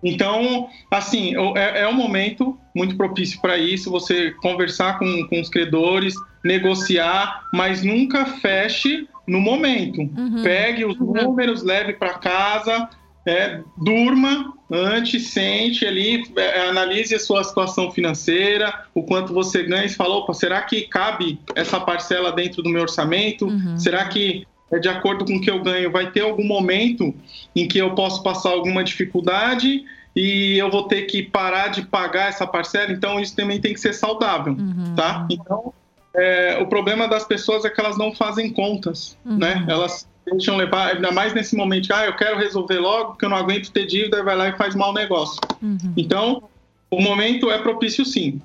Então, 0.05 0.69
assim, 0.91 1.35
é, 1.57 1.81
é 1.81 1.89
um 1.89 1.95
momento 1.95 2.57
muito 2.75 2.97
propício 2.97 3.41
para 3.41 3.59
isso, 3.59 3.91
você 3.91 4.31
conversar 4.43 5.01
com, 5.01 5.27
com 5.27 5.41
os 5.41 5.49
credores, 5.49 6.15
negociar, 6.45 7.43
mas 7.53 7.83
nunca 7.83 8.25
feche 8.27 9.09
no 9.27 9.41
momento. 9.41 10.01
Uhum. 10.01 10.43
Pegue 10.45 10.85
os 10.85 10.97
números, 11.01 11.65
leve 11.65 11.95
para 11.95 12.15
casa, 12.15 12.89
é, 13.27 13.61
durma 13.77 14.55
antes, 14.71 15.29
sente 15.31 15.85
ali, 15.85 16.23
é, 16.37 16.69
analise 16.69 17.15
a 17.15 17.19
sua 17.19 17.43
situação 17.43 17.91
financeira, 17.91 18.87
o 18.95 19.03
quanto 19.03 19.35
você 19.35 19.65
ganha 19.65 19.85
e 19.85 19.89
fala, 19.89 20.17
opa, 20.17 20.33
será 20.33 20.63
que 20.63 20.83
cabe 20.83 21.39
essa 21.55 21.81
parcela 21.81 22.33
dentro 22.33 22.63
do 22.63 22.71
meu 22.71 22.83
orçamento? 22.83 23.47
Uhum. 23.47 23.79
Será 23.79 24.07
que 24.07 24.47
é 24.71 24.79
de 24.79 24.89
acordo 24.89 25.25
com 25.25 25.37
o 25.37 25.41
que 25.41 25.51
eu 25.51 25.63
ganho, 25.63 25.91
vai 25.91 26.11
ter 26.11 26.23
algum 26.23 26.45
momento 26.45 27.15
em 27.55 27.69
que 27.69 27.79
eu 27.79 27.95
posso 27.95 28.23
passar 28.23 28.51
alguma 28.51 28.83
dificuldade 28.83 29.85
e 30.15 30.59
eu 30.59 30.71
vou 30.71 30.85
ter 30.85 31.03
que 31.03 31.23
parar 31.23 31.69
de 31.69 31.83
pagar 31.83 32.29
essa 32.29 32.47
parcela, 32.47 32.91
então 32.91 33.21
isso 33.21 33.37
também 33.37 33.61
tem 33.61 33.75
que 33.75 33.81
ser 33.81 33.93
saudável, 33.93 34.55
uhum. 34.55 34.95
tá? 34.97 35.27
Então, 35.31 35.73
é, 36.15 36.59
o 36.61 36.67
problema 36.67 37.07
das 37.07 37.25
pessoas 37.25 37.65
é 37.65 37.71
que 37.71 37.81
elas 37.81 37.99
não 37.99 38.15
fazem 38.15 38.51
contas, 38.51 39.17
uhum. 39.25 39.37
né? 39.37 39.65
Elas 39.69 40.09
deixam 40.27 40.57
levar, 40.57 40.95
ainda 40.95 41.13
mais 41.13 41.33
nesse 41.33 41.57
momento, 41.57 41.93
ah, 41.93 42.05
eu 42.05 42.17
quero 42.17 42.37
resolver 42.37 42.79
logo, 42.79 43.11
porque 43.11 43.25
eu 43.25 43.29
não 43.29 43.37
aguento 43.37 43.71
ter 43.71 43.87
dívida, 43.87 44.19
e 44.19 44.23
vai 44.23 44.37
lá 44.37 44.49
e 44.49 44.57
faz 44.57 44.75
mau 44.75 44.93
negócio. 44.93 45.41
Uhum. 45.63 45.93
Então, 45.97 46.49
o 46.91 47.01
momento 47.01 47.51
é 47.51 47.59
propício 47.59 48.05
sim. 48.05 48.41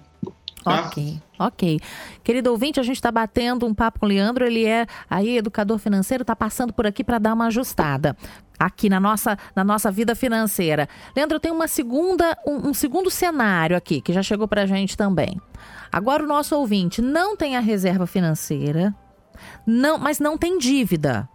Tá? 0.63 0.85
Ok, 0.85 1.19
ok. 1.39 1.79
Querido 2.23 2.51
ouvinte, 2.51 2.79
a 2.79 2.83
gente 2.83 2.97
está 2.97 3.11
batendo 3.11 3.65
um 3.65 3.73
papo 3.73 3.99
com 3.99 4.05
o 4.05 4.09
Leandro, 4.09 4.45
ele 4.45 4.63
é 4.63 4.85
aí 5.09 5.37
educador 5.37 5.79
financeiro, 5.79 6.21
está 6.21 6.35
passando 6.35 6.71
por 6.71 6.85
aqui 6.85 7.03
para 7.03 7.17
dar 7.17 7.33
uma 7.33 7.47
ajustada 7.47 8.15
aqui 8.59 8.87
na 8.87 8.99
nossa, 8.99 9.35
na 9.55 9.63
nossa 9.63 9.89
vida 9.89 10.13
financeira. 10.13 10.87
Leandro, 11.15 11.37
eu 11.37 11.39
tenho 11.39 11.55
uma 11.55 11.67
segunda, 11.67 12.37
um, 12.45 12.69
um 12.69 12.73
segundo 12.75 13.09
cenário 13.09 13.75
aqui, 13.75 14.01
que 14.01 14.13
já 14.13 14.21
chegou 14.21 14.47
para 14.47 14.61
a 14.61 14.65
gente 14.67 14.95
também. 14.95 15.41
Agora 15.91 16.23
o 16.23 16.27
nosso 16.27 16.55
ouvinte 16.55 17.01
não 17.01 17.35
tem 17.35 17.57
a 17.57 17.59
reserva 17.59 18.05
financeira, 18.05 18.93
não, 19.65 19.97
mas 19.97 20.19
não 20.19 20.37
tem 20.37 20.59
dívida 20.59 21.27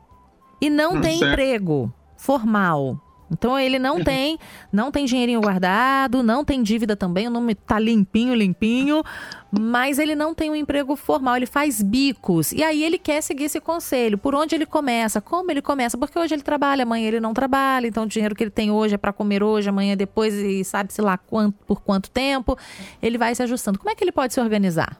e 0.60 0.70
não 0.70 0.94
hum, 0.94 1.00
tem 1.00 1.18
certo. 1.18 1.32
emprego 1.32 1.92
formal. 2.16 3.00
Então 3.30 3.58
ele 3.58 3.78
não 3.78 4.02
tem, 4.02 4.38
não 4.72 4.90
tem 4.92 5.04
dinheirinho 5.04 5.40
guardado, 5.40 6.22
não 6.22 6.44
tem 6.44 6.62
dívida 6.62 6.94
também, 6.94 7.26
o 7.26 7.30
nome 7.30 7.54
tá 7.54 7.78
limpinho, 7.78 8.34
limpinho, 8.34 9.02
mas 9.50 9.98
ele 9.98 10.14
não 10.14 10.32
tem 10.32 10.50
um 10.50 10.54
emprego 10.54 10.94
formal, 10.94 11.36
ele 11.36 11.46
faz 11.46 11.82
bicos. 11.82 12.52
E 12.52 12.62
aí 12.62 12.84
ele 12.84 12.98
quer 12.98 13.20
seguir 13.20 13.44
esse 13.44 13.60
conselho. 13.60 14.16
Por 14.16 14.34
onde 14.34 14.54
ele 14.54 14.66
começa? 14.66 15.20
Como 15.20 15.50
ele 15.50 15.60
começa? 15.60 15.98
Porque 15.98 16.18
hoje 16.18 16.34
ele 16.34 16.42
trabalha, 16.42 16.84
amanhã 16.84 17.08
ele 17.08 17.20
não 17.20 17.34
trabalha, 17.34 17.86
então 17.86 18.04
o 18.04 18.06
dinheiro 18.06 18.34
que 18.34 18.44
ele 18.44 18.50
tem 18.50 18.70
hoje 18.70 18.94
é 18.94 18.98
para 18.98 19.12
comer 19.12 19.42
hoje, 19.42 19.68
amanhã 19.68 19.96
depois 19.96 20.34
e 20.34 20.62
sabe-se 20.62 21.02
lá 21.02 21.18
quanto, 21.18 21.56
por 21.66 21.82
quanto 21.82 22.10
tempo, 22.10 22.56
ele 23.02 23.18
vai 23.18 23.34
se 23.34 23.42
ajustando. 23.42 23.78
Como 23.78 23.90
é 23.90 23.94
que 23.94 24.04
ele 24.04 24.12
pode 24.12 24.34
se 24.34 24.40
organizar? 24.40 24.96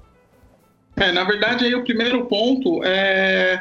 É, 0.96 1.12
na 1.12 1.24
verdade, 1.24 1.64
aí 1.64 1.74
o 1.74 1.84
primeiro 1.84 2.24
ponto 2.24 2.82
é 2.82 3.58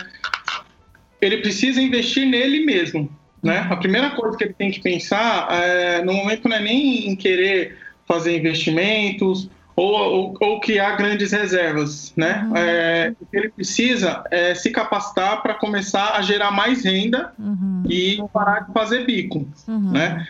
ele 1.25 1.38
precisa 1.38 1.82
investir 1.82 2.25
nele 2.25 2.65
mesmo. 2.65 3.10
Né? 3.41 3.67
A 3.70 3.75
primeira 3.75 4.12
coisa 4.12 4.38
que 4.38 4.44
ele 4.44 4.53
tem 4.53 4.72
que 4.72 4.82
pensar 4.82 5.48
é, 5.51 6.03
no 6.03 6.13
momento 6.13 6.50
não 6.50 6.58
é 6.58 6.62
nem 6.62 7.10
em 7.10 7.15
querer 7.15 7.77
fazer 8.08 8.38
investimentos 8.38 9.50
ou, 9.75 9.94
ou, 9.94 10.38
ou 10.39 10.60
criar 10.60 10.96
grandes 10.96 11.32
reservas, 11.32 12.13
né? 12.15 12.48
Uhum. 12.48 12.55
É, 12.55 13.13
o 13.20 13.25
que 13.25 13.38
ele 13.38 13.50
precisa 13.50 14.24
é 14.32 14.55
se 14.55 14.72
capacitar 14.72 15.41
para 15.44 15.53
começar 15.53 16.15
a 16.15 16.22
gerar 16.22 16.50
mais 16.51 16.86
renda 16.86 17.34
uhum. 17.38 17.84
e 17.89 18.24
parar 18.32 18.62
de 18.62 18.74
fazer 18.74 19.05
bico, 19.05 19.46
uhum. 19.67 19.91
né? 19.91 20.25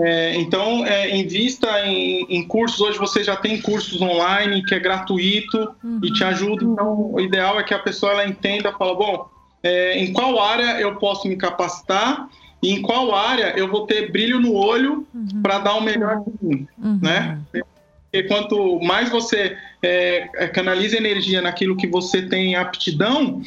É, 0.00 0.36
então, 0.36 0.86
é, 0.86 1.16
invista 1.16 1.68
em, 1.84 2.24
em, 2.28 2.46
cursos. 2.46 2.80
Hoje 2.80 2.98
você 2.98 3.24
já 3.24 3.34
tem 3.34 3.60
cursos 3.60 4.00
online 4.00 4.62
que 4.64 4.74
é 4.74 4.78
gratuito 4.78 5.74
e 6.02 6.12
te 6.12 6.22
ajuda. 6.22 6.64
Então, 6.64 7.12
o 7.14 7.20
ideal 7.20 7.58
é 7.58 7.64
que 7.64 7.74
a 7.74 7.80
pessoa 7.80 8.12
ela 8.12 8.26
entenda, 8.26 8.72
fala, 8.72 8.94
bom, 8.94 9.28
é, 9.68 9.98
em 9.98 10.12
qual 10.12 10.40
área 10.40 10.80
eu 10.80 10.96
posso 10.96 11.28
me 11.28 11.36
capacitar 11.36 12.26
e 12.62 12.72
em 12.72 12.80
qual 12.80 13.14
área 13.14 13.52
eu 13.56 13.68
vou 13.68 13.86
ter 13.86 14.10
brilho 14.10 14.40
no 14.40 14.54
olho 14.54 15.06
uhum. 15.14 15.42
para 15.42 15.58
dar 15.58 15.74
o 15.74 15.82
melhor 15.82 16.24
de 16.26 16.32
mim, 16.46 16.68
uhum. 16.78 16.98
né? 17.02 17.38
Porque 17.52 18.26
quanto 18.26 18.80
mais 18.80 19.10
você 19.10 19.56
é, 19.82 20.28
é, 20.34 20.48
canaliza 20.48 20.96
energia 20.96 21.42
naquilo 21.42 21.76
que 21.76 21.86
você 21.86 22.22
tem 22.22 22.56
aptidão, 22.56 23.42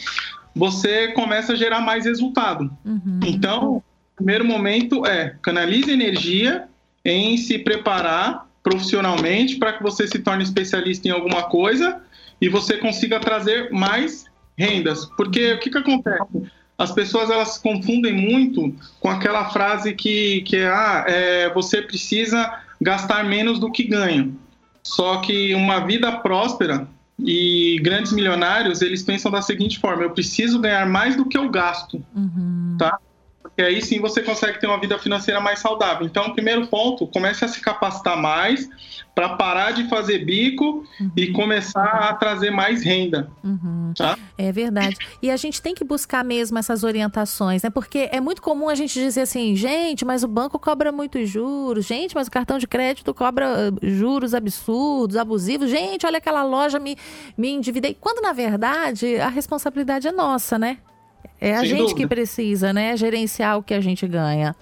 você 0.56 1.08
começa 1.14 1.54
a 1.54 1.56
gerar 1.56 1.82
mais 1.82 2.06
resultado. 2.06 2.72
Uhum. 2.86 3.20
Então, 3.26 3.78
o 3.78 3.84
primeiro 4.16 4.46
momento 4.46 5.06
é 5.06 5.36
canalize 5.42 5.92
energia 5.92 6.66
em 7.04 7.36
se 7.36 7.58
preparar 7.58 8.48
profissionalmente 8.62 9.56
para 9.56 9.74
que 9.74 9.82
você 9.82 10.08
se 10.08 10.20
torne 10.20 10.44
especialista 10.44 11.08
em 11.08 11.12
alguma 11.12 11.44
coisa 11.44 12.00
e 12.40 12.48
você 12.48 12.78
consiga 12.78 13.20
trazer 13.20 13.72
mais 13.72 14.31
rendas. 14.58 15.06
Porque 15.18 15.54
o 15.54 15.60
que, 15.60 15.70
que 15.70 15.78
acontece? 15.78 16.52
as 16.82 16.92
pessoas 16.92 17.30
elas 17.30 17.50
se 17.50 17.62
confundem 17.62 18.14
muito 18.14 18.74
com 19.00 19.10
aquela 19.10 19.50
frase 19.52 19.94
que, 19.94 20.42
que 20.42 20.58
é, 20.58 20.68
ah, 20.68 21.06
é, 21.08 21.54
você 21.54 21.82
precisa 21.82 22.60
gastar 22.82 23.24
menos 23.24 23.60
do 23.60 23.72
que 23.72 23.84
ganha. 23.84 24.30
Só 24.84 25.18
que 25.18 25.54
uma 25.54 25.86
vida 25.86 26.12
próspera 26.12 26.88
e 27.20 27.80
grandes 27.84 28.12
milionários, 28.12 28.82
eles 28.82 29.04
pensam 29.04 29.32
da 29.32 29.44
seguinte 29.44 29.80
forma, 29.80 30.04
eu 30.04 30.10
preciso 30.10 30.60
ganhar 30.60 30.88
mais 30.88 31.16
do 31.16 31.26
que 31.26 31.38
eu 31.38 31.48
gasto, 31.50 32.04
uhum. 32.16 32.76
tá? 32.80 32.98
Porque 33.56 33.62
aí 33.62 33.82
sim 33.82 34.00
você 34.00 34.24
consegue 34.24 34.60
ter 34.60 34.68
uma 34.68 34.80
vida 34.80 34.98
financeira 34.98 35.42
mais 35.42 35.60
saudável. 35.60 36.06
Então, 36.06 36.34
primeiro 36.34 36.68
ponto, 36.68 37.06
comece 37.08 37.44
a 37.44 37.48
se 37.48 37.62
capacitar 37.62 38.18
mais 38.18 38.70
para 39.14 39.36
parar 39.36 39.72
de 39.72 39.90
fazer 39.90 40.20
bico 40.20 40.86
uhum. 41.00 41.12
e 41.18 41.32
começar 41.34 41.84
a 41.84 42.14
trazer 42.14 42.50
mais 42.50 42.82
renda. 42.82 43.30
Uhum. 43.44 43.94
Tá? 43.96 44.18
É 44.38 44.52
verdade. 44.54 44.96
E 45.22 45.30
a 45.30 45.36
gente 45.36 45.62
tem 45.62 45.76
que 45.76 45.84
buscar 45.84 46.24
mesmo 46.24 46.58
essas 46.58 46.84
orientações, 46.84 47.62
né? 47.62 47.70
Porque 47.70 48.10
é 48.12 48.22
muito 48.22 48.42
comum 48.42 48.70
a 48.70 48.76
gente 48.76 48.94
dizer 48.94 49.22
assim, 49.22 49.54
gente, 49.54 50.06
mas 50.06 50.24
o 50.24 50.30
banco 50.30 50.58
cobra 50.58 50.92
muitos 50.92 51.30
juros, 51.30 51.86
gente, 51.86 52.16
mas 52.16 52.28
o 52.28 52.32
cartão 52.32 52.58
de 52.58 52.68
crédito 52.68 53.14
cobra 53.14 53.70
uh, 53.70 53.78
juros 53.82 54.34
absurdos, 54.34 55.18
abusivos, 55.18 55.70
gente, 55.70 56.06
olha 56.06 56.20
aquela 56.20 56.44
loja 56.44 56.80
me, 56.80 56.98
me 57.38 57.50
endividei. 57.50 57.98
Quando, 58.00 58.22
na 58.22 58.32
verdade, 58.32 59.18
a 59.18 59.28
responsabilidade 59.28 60.08
é 60.08 60.12
nossa, 60.12 60.58
né? 60.58 60.78
É 61.42 61.56
a 61.56 61.62
Sem 61.62 61.70
gente 61.70 61.80
dúvida. 61.80 61.98
que 62.00 62.08
precisa, 62.08 62.72
né? 62.72 62.96
Gerenciar 62.96 63.58
o 63.58 63.64
que 63.64 63.74
a 63.74 63.82
gente 63.82 64.08
ganha. 64.08 64.56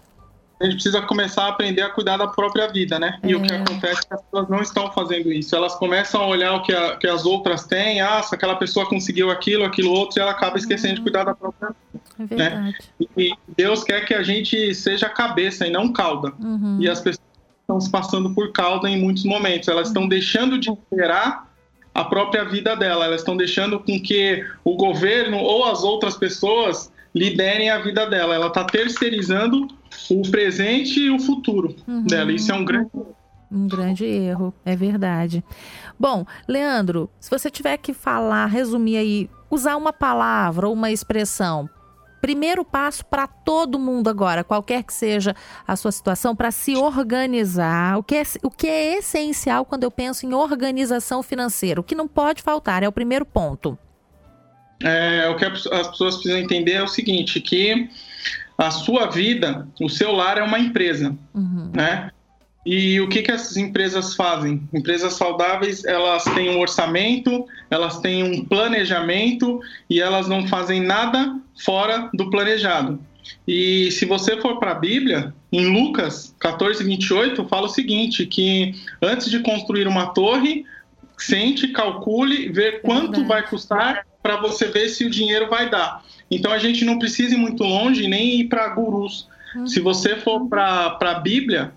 A 0.62 0.66
gente 0.66 0.76
precisa 0.76 1.02
começar 1.02 1.44
a 1.46 1.50
aprender 1.50 1.82
a 1.82 1.90
cuidar 1.90 2.18
da 2.18 2.28
própria 2.28 2.68
vida, 2.68 2.98
né? 2.98 3.20
E 3.24 3.34
é. 3.34 3.36
o 3.36 3.42
que 3.42 3.54
é. 3.54 3.58
acontece 3.58 4.02
é 4.02 4.08
que 4.08 4.14
as 4.14 4.22
pessoas 4.22 4.50
não 4.50 4.62
estão 4.62 4.92
fazendo 4.92 5.32
isso. 5.32 5.56
Elas 5.56 5.76
começam 5.76 6.22
a 6.22 6.28
olhar 6.28 6.54
o 6.54 6.64
que, 6.64 6.74
a, 6.74 6.96
que 6.96 7.08
as 7.08 7.26
outras 7.26 7.66
têm. 7.66 8.02
Ah, 8.02 8.22
se 8.24 8.34
aquela 8.34 8.56
pessoa 8.56 8.86
conseguiu 8.86 9.30
aquilo, 9.30 9.66
aquilo 9.66 9.92
outro, 9.92 10.20
e 10.20 10.22
ela 10.22 10.32
acaba 10.32 10.58
esquecendo 10.58 10.96
de 10.96 11.02
cuidar 11.02 11.26
da 11.26 11.36
própria 11.36 11.70
vida. 11.70 12.04
É 12.18 12.36
né? 12.36 12.50
verdade. 12.50 12.78
Né? 13.00 13.08
E 13.18 13.32
Deus 13.58 13.84
quer 13.84 14.06
que 14.06 14.14
a 14.14 14.24
gente 14.24 14.74
seja 14.74 15.10
cabeça 15.10 15.68
e 15.68 15.72
não 15.72 15.92
cauda. 15.92 16.34
Uhum. 16.40 16.78
E 16.82 16.90
as 16.90 17.00
pessoas 17.00 17.28
estão 17.62 17.80
se 17.80 17.90
passando 17.90 18.34
por 18.34 18.52
cauda 18.52 18.90
em 18.90 19.02
muitos 19.02 19.24
momentos. 19.26 19.68
Elas 19.68 19.88
estão 19.88 20.08
deixando 20.08 20.58
de 20.58 20.70
esperar 20.70 21.49
a 21.94 22.04
própria 22.04 22.46
vida 22.46 22.76
dela. 22.76 23.06
Elas 23.06 23.22
estão 23.22 23.36
deixando 23.36 23.80
com 23.80 24.00
que 24.02 24.46
o 24.64 24.76
governo 24.76 25.38
ou 25.38 25.66
as 25.66 25.84
outras 25.84 26.16
pessoas 26.16 26.92
liderem 27.14 27.70
a 27.70 27.80
vida 27.80 28.06
dela. 28.08 28.36
Ela 28.36 28.48
está 28.48 28.64
terceirizando 28.64 29.68
o 30.10 30.22
presente 30.30 31.00
e 31.00 31.10
o 31.10 31.20
futuro 31.20 31.76
uhum. 31.88 32.04
dela. 32.04 32.32
Isso 32.32 32.52
é 32.52 32.56
um 32.56 32.66
grande 32.66 32.90
um 33.52 33.68
grande 33.68 34.06
erro, 34.06 34.54
é 34.64 34.76
verdade. 34.76 35.44
Bom, 36.00 36.24
Leandro, 36.48 37.10
se 37.20 37.32
você 37.32 37.50
tiver 37.50 37.78
que 37.78 37.94
falar, 37.94 38.46
resumir 38.46 38.98
aí, 38.98 39.30
usar 39.50 39.76
uma 39.76 39.92
palavra 39.92 40.68
ou 40.68 40.74
uma 40.74 40.92
expressão 40.92 41.68
primeiro 42.22 42.64
passo 42.64 43.06
para 43.06 43.28
todo 43.28 43.80
mundo 43.80 44.10
agora, 44.10 44.44
qualquer 44.44 44.84
que 44.84 44.94
seja 44.94 45.36
a 45.68 45.76
sua 45.76 45.92
situação, 45.92 46.36
para 46.36 46.52
se 46.52 46.76
organizar. 46.76 47.98
O 47.98 48.04
que, 48.04 48.16
é, 48.16 48.24
o 48.44 48.50
que 48.50 48.68
é 48.68 48.98
essencial 48.98 49.66
quando 49.66 49.84
eu 49.84 49.92
penso 49.92 50.26
em 50.26 50.34
organização 50.34 51.24
financeira? 51.24 51.80
O 51.80 51.84
que 51.84 51.96
não 51.96 52.08
pode 52.08 52.42
faltar 52.42 52.84
é 52.84 52.88
o 52.88 52.92
primeiro 52.92 53.26
ponto. 53.26 53.78
É, 54.84 55.28
o 55.30 55.36
que 55.36 55.46
as 55.46 55.88
pessoas 55.90 56.16
precisam 56.16 56.38
entender 56.40 56.74
é 56.74 56.84
o 56.84 56.88
seguinte, 56.88 57.42
que 57.42 57.90
a 58.58 58.72
sua 58.72 59.08
vida, 59.08 59.68
o 59.82 59.90
seu 59.90 60.12
lar 60.12 60.38
é 60.38 60.44
uma 60.44 60.60
empresa, 60.60 61.18
uhum. 61.34 61.72
né? 61.74 62.12
E 62.66 63.00
o 63.00 63.08
que, 63.08 63.22
que 63.22 63.32
essas 63.32 63.56
empresas 63.58 64.16
fazem? 64.16 64.68
Empresas 64.74 65.14
saudáveis, 65.14 65.86
elas 65.86 66.24
têm 66.26 66.50
um 66.50 66.60
orçamento, 66.60 67.46
elas 67.72 68.00
têm 68.00 68.22
um 68.22 68.46
planejamento 68.46 69.62
e 69.90 70.02
elas 70.02 70.28
não 70.28 70.46
fazem 70.48 70.82
nada 70.82 71.40
fora 71.60 72.10
do 72.14 72.30
planejado. 72.30 73.00
E 73.48 73.92
se 73.92 74.06
você 74.06 74.40
for 74.42 74.60
para 74.60 74.72
a 74.72 74.76
Bíblia, 74.76 75.34
em 75.52 75.68
Lucas 75.68 76.36
14, 76.40 76.84
28, 76.84 77.48
fala 77.48 77.68
o 77.68 77.70
seguinte: 77.70 78.26
que 78.26 78.74
antes 79.02 79.30
de 79.30 79.40
construir 79.40 79.88
uma 79.88 80.08
torre, 80.08 80.66
sente, 81.18 81.68
calcule, 81.70 82.50
vê 82.50 82.74
quanto 82.80 83.26
vai 83.26 83.48
custar 83.48 84.06
para 84.22 84.38
você 84.38 84.68
ver 84.68 84.90
se 84.90 85.06
o 85.06 85.10
dinheiro 85.10 85.50
vai 85.50 85.70
dar. 85.70 86.04
Então 86.30 86.52
a 86.52 86.58
gente 86.58 86.86
não 86.86 87.00
precisa 87.00 87.34
ir 87.34 87.38
muito 87.38 87.64
longe 87.64 88.08
nem 88.08 88.40
ir 88.40 88.46
para 88.46 88.68
gurus. 88.70 89.28
Uhum. 89.56 89.68
Se 89.68 89.80
você 89.80 90.16
for 90.16 90.48
para 90.48 90.98
a 91.00 91.14
Bíblia, 91.16 91.72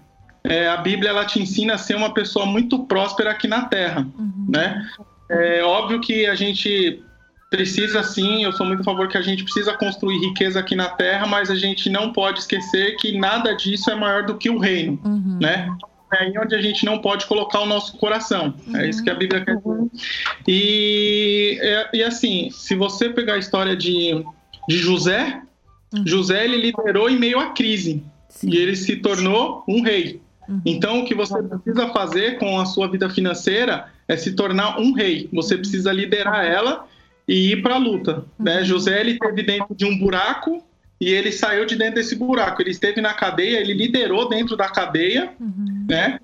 é, 0.44 0.68
a 0.68 0.76
Bíblia 0.76 1.10
ela 1.10 1.24
te 1.24 1.40
ensina 1.40 1.74
a 1.74 1.78
ser 1.78 1.94
uma 1.94 2.12
pessoa 2.12 2.44
muito 2.44 2.84
próspera 2.84 3.30
aqui 3.30 3.48
na 3.48 3.64
Terra, 3.66 4.06
uhum. 4.18 4.46
né? 4.48 4.86
É 5.30 5.62
óbvio 5.62 6.00
que 6.00 6.26
a 6.26 6.34
gente 6.34 7.02
precisa 7.52 8.02
sim, 8.02 8.44
eu 8.44 8.52
sou 8.52 8.64
muito 8.64 8.80
a 8.80 8.84
favor 8.84 9.06
que 9.06 9.18
a 9.18 9.20
gente 9.20 9.44
precisa 9.44 9.74
construir 9.74 10.18
riqueza 10.18 10.58
aqui 10.58 10.74
na 10.74 10.88
Terra, 10.88 11.26
mas 11.26 11.50
a 11.50 11.54
gente 11.54 11.90
não 11.90 12.10
pode 12.10 12.40
esquecer 12.40 12.96
que 12.96 13.16
nada 13.16 13.52
disso 13.52 13.90
é 13.90 13.94
maior 13.94 14.24
do 14.24 14.38
que 14.38 14.48
o 14.48 14.58
reino, 14.58 14.98
uhum. 15.04 15.38
né? 15.38 15.68
É 16.14 16.24
aí 16.24 16.38
onde 16.38 16.54
a 16.54 16.62
gente 16.62 16.84
não 16.84 16.98
pode 16.98 17.26
colocar 17.26 17.60
o 17.60 17.66
nosso 17.66 17.96
coração. 17.98 18.54
Uhum. 18.66 18.76
É 18.76 18.88
isso 18.88 19.04
que 19.04 19.10
a 19.10 19.14
Bíblia 19.14 19.44
quer 19.44 19.56
dizer. 19.56 19.90
E, 20.48 21.58
e 21.92 22.02
assim, 22.02 22.48
se 22.50 22.74
você 22.74 23.10
pegar 23.10 23.34
a 23.34 23.38
história 23.38 23.76
de, 23.76 24.24
de 24.66 24.78
José, 24.78 25.42
uhum. 25.92 26.06
José 26.06 26.44
ele 26.44 26.56
liderou 26.56 27.08
em 27.10 27.18
meio 27.18 27.38
à 27.38 27.50
crise. 27.50 28.02
Sim. 28.30 28.48
E 28.50 28.56
ele 28.56 28.76
se 28.76 28.96
tornou 28.96 29.62
um 29.68 29.82
rei. 29.82 30.22
Uhum. 30.48 30.60
Então, 30.64 31.00
o 31.00 31.04
que 31.04 31.14
você 31.14 31.40
precisa 31.42 31.88
fazer 31.88 32.38
com 32.38 32.58
a 32.58 32.64
sua 32.64 32.88
vida 32.88 33.10
financeira 33.10 33.88
é 34.08 34.16
se 34.16 34.32
tornar 34.32 34.80
um 34.80 34.92
rei. 34.92 35.28
Você 35.32 35.56
precisa 35.56 35.92
liderar 35.92 36.44
ela 36.44 36.86
e 37.26 37.52
ir 37.52 37.62
para 37.62 37.74
a 37.74 37.78
luta. 37.78 38.24
Né? 38.38 38.58
Uhum. 38.58 38.64
José 38.64 39.00
ele 39.00 39.18
teve 39.18 39.42
dentro 39.42 39.74
de 39.74 39.84
um 39.84 39.98
buraco 39.98 40.62
e 41.00 41.10
ele 41.10 41.32
saiu 41.32 41.66
de 41.66 41.76
dentro 41.76 41.96
desse 41.96 42.14
buraco. 42.14 42.62
Ele 42.62 42.70
esteve 42.70 43.00
na 43.00 43.12
cadeia, 43.12 43.58
ele 43.58 43.72
liderou 43.72 44.28
dentro 44.28 44.56
da 44.56 44.68
cadeia, 44.68 45.32
uhum. 45.40 45.86
né? 45.88 46.20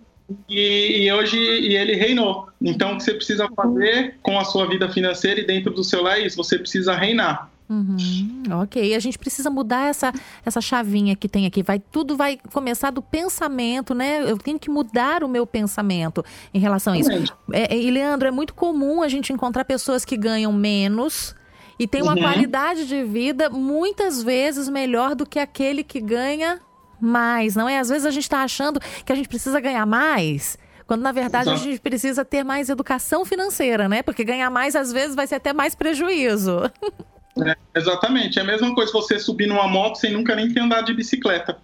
E, 0.49 1.05
e, 1.05 1.13
hoje 1.13 1.39
e 1.39 1.75
ele 1.75 1.95
reinou. 1.95 2.49
Então, 2.61 2.93
o 2.93 2.97
que 2.99 3.03
você 3.03 3.15
precisa 3.15 3.49
fazer 3.57 4.17
com 4.23 4.39
a 4.39 4.45
sua 4.45 4.69
vida 4.69 4.89
financeira 4.91 5.41
e 5.41 5.47
dentro 5.47 5.73
do 5.73 5.83
seu 5.83 6.03
lar 6.03 6.19
é 6.19 6.27
isso: 6.27 6.37
você 6.37 6.59
precisa 6.59 6.95
reinar. 6.95 7.51
Uhum, 7.71 8.45
ok, 8.63 8.95
a 8.95 8.99
gente 8.99 9.19
precisa 9.19 9.51
mudar 9.51 9.89
essa, 9.89 10.11
essa 10.45 10.59
chavinha 10.59 11.15
que 11.15 11.29
tem 11.29 11.45
aqui. 11.45 11.63
Vai 11.63 11.79
tudo 11.79 12.17
vai 12.17 12.39
começar 12.51 12.91
do 12.91 13.03
pensamento, 13.03 13.95
né? 13.95 14.23
Eu 14.23 14.39
tenho 14.39 14.59
que 14.59 14.71
mudar 14.71 15.23
o 15.23 15.29
meu 15.29 15.47
pensamento 15.47 16.25
em 16.55 16.59
relação 16.59 16.95
a 16.95 16.99
isso. 16.99 17.11
É, 17.53 17.77
e 17.77 17.91
Leandro, 17.91 18.27
é 18.27 18.31
muito 18.31 18.55
comum 18.55 19.03
a 19.03 19.09
gente 19.09 19.35
encontrar 19.35 19.67
pessoas 19.67 20.03
que 20.03 20.17
ganham 20.17 20.51
menos 20.51 21.35
e 21.79 21.87
tem 21.87 22.03
uma 22.03 22.15
uhum. 22.15 22.23
qualidade 22.23 22.87
de 22.87 23.05
vida 23.05 23.51
muitas 23.51 24.23
vezes 24.23 24.69
melhor 24.69 25.15
do 25.15 25.27
que 25.27 25.39
aquele 25.39 25.85
que 25.85 26.01
ganha 26.01 26.61
mais, 26.99 27.55
não 27.55 27.69
é? 27.69 27.79
Às 27.79 27.91
vezes 27.91 28.07
a 28.07 28.11
gente 28.11 28.25
está 28.25 28.43
achando 28.43 28.81
que 28.81 29.13
a 29.13 29.15
gente 29.15 29.29
precisa 29.29 29.61
ganhar 29.61 29.85
mais. 29.85 30.57
Quando 30.87 31.03
na 31.03 31.13
verdade 31.13 31.51
Exato. 31.51 31.61
a 31.61 31.65
gente 31.65 31.81
precisa 31.81 32.25
ter 32.25 32.43
mais 32.43 32.71
educação 32.71 33.27
financeira, 33.27 33.91
né? 33.91 34.03
Porque 34.03 34.25
ganhar 34.25 34.49
mais 34.49 34.75
às 34.75 34.91
vezes 34.91 35.15
vai 35.15 35.27
ser 35.27 35.35
até 35.35 35.53
mais 35.53 35.75
prejuízo. 35.75 36.63
É, 37.45 37.57
exatamente. 37.77 38.39
É 38.39 38.43
a 38.43 38.45
mesma 38.45 38.75
coisa 38.75 38.93
você 38.93 39.19
subir 39.19 39.47
numa 39.47 39.69
moto 39.69 39.97
sem 39.97 40.13
nunca 40.13 40.35
nem 40.35 40.53
ter 40.53 40.61
andado 40.61 40.87
de 40.87 40.95
bicicleta. 40.95 41.57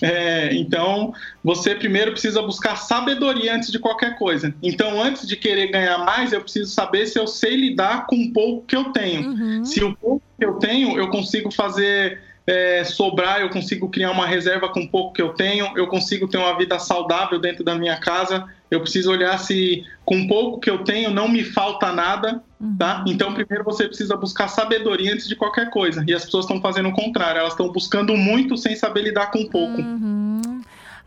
É, 0.00 0.54
então, 0.54 1.12
você 1.42 1.74
primeiro 1.74 2.12
precisa 2.12 2.40
buscar 2.42 2.76
sabedoria 2.76 3.54
antes 3.54 3.72
de 3.72 3.78
qualquer 3.78 4.16
coisa. 4.16 4.54
Então, 4.62 5.00
antes 5.00 5.26
de 5.26 5.36
querer 5.36 5.68
ganhar 5.68 5.98
mais, 5.98 6.32
eu 6.32 6.40
preciso 6.40 6.72
saber 6.72 7.06
se 7.06 7.18
eu 7.18 7.26
sei 7.26 7.56
lidar 7.56 8.06
com 8.06 8.16
o 8.16 8.32
pouco 8.32 8.66
que 8.66 8.76
eu 8.76 8.92
tenho. 8.92 9.30
Uhum. 9.30 9.64
Se 9.64 9.82
o 9.82 9.96
pouco 9.96 10.22
que 10.38 10.44
eu 10.44 10.54
tenho, 10.54 10.96
eu 10.96 11.08
consigo 11.08 11.50
fazer 11.50 12.20
é, 12.48 12.82
sobrar, 12.82 13.42
eu 13.42 13.50
consigo 13.50 13.90
criar 13.90 14.10
uma 14.10 14.26
reserva 14.26 14.70
com 14.70 14.86
pouco 14.86 15.12
que 15.12 15.20
eu 15.20 15.34
tenho, 15.34 15.70
eu 15.76 15.86
consigo 15.86 16.26
ter 16.26 16.38
uma 16.38 16.56
vida 16.56 16.78
saudável 16.78 17.38
dentro 17.38 17.62
da 17.62 17.74
minha 17.74 18.00
casa. 18.00 18.46
Eu 18.70 18.80
preciso 18.80 19.10
olhar 19.10 19.38
se 19.38 19.84
com 20.02 20.26
pouco 20.26 20.58
que 20.58 20.70
eu 20.70 20.82
tenho 20.82 21.10
não 21.10 21.28
me 21.28 21.44
falta 21.44 21.92
nada, 21.92 22.42
tá? 22.78 23.00
Uhum. 23.00 23.12
Então, 23.12 23.34
primeiro 23.34 23.64
você 23.64 23.86
precisa 23.86 24.16
buscar 24.16 24.48
sabedoria 24.48 25.12
antes 25.12 25.28
de 25.28 25.36
qualquer 25.36 25.68
coisa. 25.68 26.02
E 26.08 26.14
as 26.14 26.24
pessoas 26.24 26.46
estão 26.46 26.58
fazendo 26.58 26.88
o 26.88 26.92
contrário, 26.92 27.40
elas 27.40 27.52
estão 27.52 27.70
buscando 27.70 28.16
muito 28.16 28.56
sem 28.56 28.74
saber 28.74 29.02
lidar 29.02 29.30
com 29.30 29.46
pouco. 29.46 29.82
Uhum. 29.82 30.40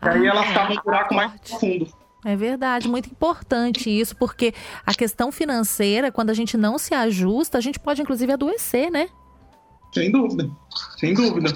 E 0.00 0.08
aí 0.08 0.28
ah, 0.28 0.30
elas 0.30 0.46
estavam 0.46 0.76
um 0.76 0.80
buraco 0.80 1.12
mais 1.12 1.32
profundo. 1.40 1.88
É 2.24 2.36
verdade, 2.36 2.88
muito 2.88 3.10
importante 3.10 3.90
isso, 3.90 4.14
porque 4.14 4.54
a 4.86 4.94
questão 4.94 5.32
financeira, 5.32 6.12
quando 6.12 6.30
a 6.30 6.34
gente 6.34 6.56
não 6.56 6.78
se 6.78 6.94
ajusta, 6.94 7.58
a 7.58 7.60
gente 7.60 7.80
pode 7.80 8.00
inclusive 8.00 8.32
adoecer, 8.32 8.92
né? 8.92 9.08
Sem 9.92 10.10
dúvida, 10.10 10.50
sem 10.98 11.14
dúvida. 11.14 11.52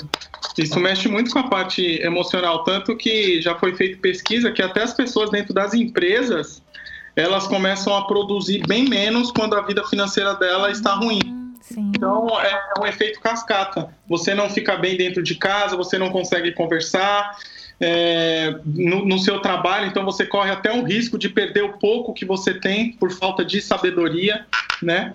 Isso 0.58 0.78
mexe 0.78 1.08
muito 1.08 1.30
com 1.30 1.38
a 1.38 1.48
parte 1.48 1.82
emocional, 2.02 2.64
tanto 2.64 2.96
que 2.96 3.40
já 3.40 3.54
foi 3.58 3.74
feita 3.74 3.98
pesquisa 4.00 4.50
que 4.50 4.62
até 4.62 4.82
as 4.82 4.94
pessoas 4.94 5.30
dentro 5.30 5.52
das 5.52 5.74
empresas 5.74 6.62
elas 7.14 7.46
começam 7.46 7.96
a 7.96 8.06
produzir 8.06 8.62
bem 8.66 8.86
menos 8.86 9.30
quando 9.30 9.54
a 9.54 9.62
vida 9.62 9.82
financeira 9.86 10.34
dela 10.34 10.70
está 10.70 10.94
ruim. 10.94 11.20
Sim. 11.62 11.90
Então 11.96 12.28
é 12.40 12.80
um 12.80 12.86
efeito 12.86 13.20
cascata. 13.20 13.88
Você 14.06 14.34
não 14.34 14.50
fica 14.50 14.76
bem 14.76 14.96
dentro 14.96 15.22
de 15.22 15.34
casa, 15.34 15.76
você 15.76 15.98
não 15.98 16.10
consegue 16.10 16.52
conversar, 16.52 17.36
é, 17.80 18.58
no, 18.64 19.04
no, 19.04 19.18
seu 19.18 19.40
trabalho, 19.40 19.86
então 19.86 20.04
você 20.04 20.24
corre 20.24 20.50
até 20.50 20.72
o 20.72 20.82
risco 20.82 21.18
de 21.18 21.28
perder 21.28 21.64
o 21.64 21.74
pouco 21.74 22.14
que 22.14 22.24
você 22.24 22.54
tem 22.54 22.92
por 22.92 23.10
falta 23.10 23.44
de 23.44 23.60
sabedoria, 23.60 24.46
né? 24.82 25.12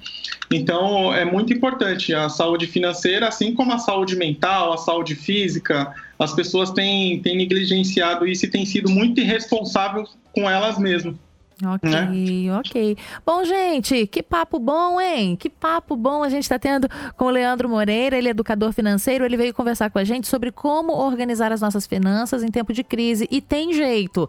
Então 0.51 1.13
é 1.13 1.24
muito 1.24 1.53
importante 1.53 2.13
a 2.13 2.27
saúde 2.27 2.67
financeira, 2.67 3.27
assim 3.27 3.53
como 3.53 3.72
a 3.72 3.79
saúde 3.79 4.15
mental, 4.15 4.74
a 4.74 4.77
saúde 4.77 5.15
física. 5.15 5.93
As 6.20 6.34
pessoas 6.34 6.72
têm, 6.72 7.22
têm 7.22 7.38
negligenciado 7.38 8.27
isso 8.27 8.46
e 8.46 8.50
têm 8.50 8.65
sido 8.65 8.89
muito 8.89 9.20
irresponsáveis 9.22 10.10
com 10.34 10.50
elas 10.50 10.77
mesmas. 10.77 11.15
Ok, 11.63 11.89
né? 11.89 12.58
ok. 12.58 12.98
Bom, 13.24 13.43
gente, 13.43 14.08
que 14.08 14.24
papo 14.24 14.58
bom, 14.58 15.00
hein? 15.00 15.36
Que 15.36 15.48
papo 15.48 15.96
bom 15.96 16.24
a 16.24 16.29
gente 16.29 16.43
está 16.43 16.58
tendo 16.58 16.88
com 17.15 17.25
o 17.25 17.29
Leandro 17.29 17.70
Moreira, 17.70 18.17
ele 18.17 18.27
é 18.27 18.31
educador 18.31 18.74
financeiro, 18.74 19.24
ele 19.24 19.38
veio 19.38 19.53
conversar 19.53 19.91
com 19.91 20.00
a 20.00 20.03
gente 20.03 20.27
sobre 20.27 20.52
como 20.52 20.93
organizar 20.93 21.52
as 21.52 21.62
nossas 21.62 21.86
finanças 21.86 22.43
em 22.43 22.49
tempo 22.49 22.73
de 22.73 22.84
crise. 22.84 23.28
E 23.30 23.39
tem 23.39 23.73
jeito. 23.73 24.28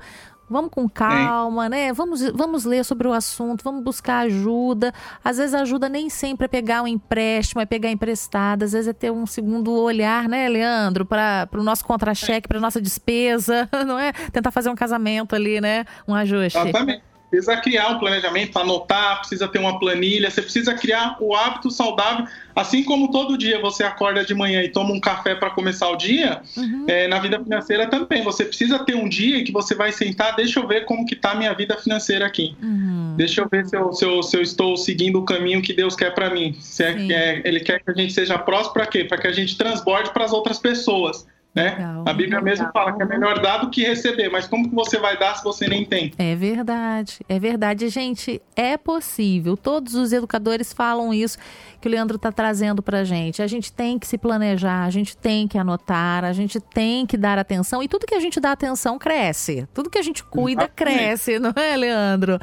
Vamos 0.53 0.71
com 0.71 0.89
calma, 0.89 1.69
né? 1.69 1.93
Vamos, 1.93 2.23
vamos 2.33 2.65
ler 2.65 2.85
sobre 2.85 3.09
o 3.09 3.13
assunto, 3.13 3.65
vamos 3.65 3.83
buscar 3.83 4.27
ajuda. 4.27 4.93
Às 5.25 5.39
vezes 5.39 5.55
ajuda 5.55 5.89
nem 5.89 6.09
sempre 6.11 6.45
é 6.45 6.49
pegar 6.49 6.83
um 6.83 6.87
empréstimo, 6.87 7.61
é 7.61 7.67
pegar 7.67 7.91
emprestado, 7.91 8.63
às 8.63 8.73
vezes 8.73 8.89
é 8.89 8.93
ter 8.93 9.11
um 9.11 9.27
segundo 9.27 9.73
olhar, 9.73 10.29
né, 10.29 10.49
Leandro, 10.49 11.05
para 11.05 11.49
o 11.55 11.63
nosso 11.63 11.85
contra-cheque, 11.85 12.47
para 12.47 12.61
nossa 12.61 12.81
despesa, 12.81 13.69
não 13.87 13.99
é? 13.99 14.13
Tentar 14.31 14.51
fazer 14.51 14.71
um 14.71 14.75
casamento 14.75 15.35
ali, 15.35 15.61
né? 15.61 15.85
Um 16.07 16.15
ajuste. 16.15 16.59
Exatamente 16.59 17.12
precisa 17.33 17.57
criar 17.57 17.89
um 17.89 17.99
planejamento, 17.99 18.59
anotar, 18.59 19.21
precisa 19.21 19.49
ter 19.49 19.59
uma 19.59 19.79
planilha, 19.79 20.31
você 20.31 20.43
precisa 20.43 20.75
criar 20.75 21.17
o 21.19 21.35
hábito 21.35 21.71
saudável, 21.71 22.27
assim 22.55 22.85
como 22.85 23.11
todo 23.11 23.39
dia 23.39 23.59
você 23.59 23.83
acorda 23.83 24.23
de 24.23 24.35
manhã 24.35 24.63
e 24.63 24.69
toma 24.69 24.93
um 24.93 25.01
café 25.01 25.35
para 25.35 25.49
começar 25.49 25.89
o 25.89 25.97
dia, 25.97 26.43
uhum. 26.55 26.85
é, 26.87 27.09
na 27.09 27.19
vida 27.21 27.43
financeira 27.43 27.87
também. 27.87 28.23
Você 28.23 28.45
precisa 28.45 28.81
ter 28.81 28.95
um 28.95 29.09
dia 29.09 29.43
que 29.43 29.51
você 29.51 29.75
vai 29.75 29.91
sentar, 29.93 30.37
deixa 30.37 30.61
eu 30.61 30.69
ver 30.69 30.85
como 30.85 31.07
que 31.07 31.17
tá 31.17 31.31
a 31.31 31.35
minha 31.35 31.55
vida 31.55 31.75
financeira 31.79 32.27
aqui. 32.27 32.55
Uhum. 32.63 33.15
Deixa 33.17 33.41
eu 33.41 33.49
ver 33.49 33.65
se 33.65 33.75
eu, 33.75 33.91
se, 33.95 34.05
eu, 34.05 34.23
se 34.23 34.37
eu, 34.37 34.43
estou 34.43 34.77
seguindo 34.77 35.19
o 35.19 35.25
caminho 35.25 35.63
que 35.63 35.73
Deus 35.73 35.97
quer 35.97 36.15
para 36.15 36.29
mim. 36.29 36.55
Se 36.61 36.85
é, 36.85 37.13
é, 37.13 37.43
ele 37.47 37.61
quer 37.61 37.83
que 37.83 37.91
a 37.91 37.95
gente 37.95 38.13
seja 38.13 38.39
próximo 38.39 38.75
para 38.75 38.87
quê? 38.87 39.05
Para 39.05 39.17
que 39.17 39.27
a 39.27 39.33
gente 39.33 39.57
transborde 39.57 40.13
para 40.13 40.27
as 40.27 40.33
outras 40.35 40.59
pessoas. 40.59 41.27
Né? 41.55 41.71
Legal, 41.71 42.05
a 42.07 42.13
Bíblia 42.15 42.39
legal. 42.39 42.45
mesmo 42.45 42.71
fala 42.73 42.95
que 42.95 43.03
é 43.03 43.05
melhor 43.05 43.39
dar 43.41 43.59
do 43.59 43.69
que 43.69 43.85
receber, 43.85 44.31
mas 44.31 44.47
como 44.47 44.71
que 44.71 44.75
você 44.75 44.99
vai 44.99 45.19
dar 45.19 45.35
se 45.35 45.45
você 45.45 45.69
nem 45.69 45.85
tem? 45.85 46.11
É 46.17 46.35
verdade, 46.35 47.21
é 47.29 47.39
verdade. 47.39 47.89
Gente, 47.91 48.41
é 48.57 48.79
possível. 48.79 49.55
Todos 49.55 49.95
os 49.95 50.15
educadores 50.15 50.73
falam 50.73 51.13
isso 51.13 51.37
que 51.79 51.87
o 51.87 51.91
Leandro 51.91 52.17
está 52.17 52.33
trazendo 52.33 52.83
para 52.83 53.01
a 53.01 53.05
gente. 53.05 53.43
A 53.43 53.47
gente 53.47 53.71
tem 53.71 53.99
que 53.99 54.07
se 54.07 54.17
planejar, 54.17 54.85
a 54.85 54.91
gente 54.91 55.15
tem 55.15 55.47
que 55.47 55.59
anotar, 55.59 56.25
a 56.25 56.33
gente 56.33 56.59
tem 56.59 57.05
que 57.05 57.19
dar 57.19 57.39
atenção. 57.39 57.83
E 57.83 57.89
tudo 57.89 58.07
que 58.07 58.15
a 58.15 58.21
gente 58.21 58.41
dá 58.41 58.53
atenção 58.53 58.99
cresce. 58.99 59.69
Tudo 59.75 59.91
que 59.91 59.99
a 59.99 60.03
gente 60.03 60.25
cuida 60.25 60.63
Exatamente. 60.63 60.97
cresce, 60.97 61.39
não 61.39 61.53
é, 61.55 61.77
Leandro? 61.77 62.39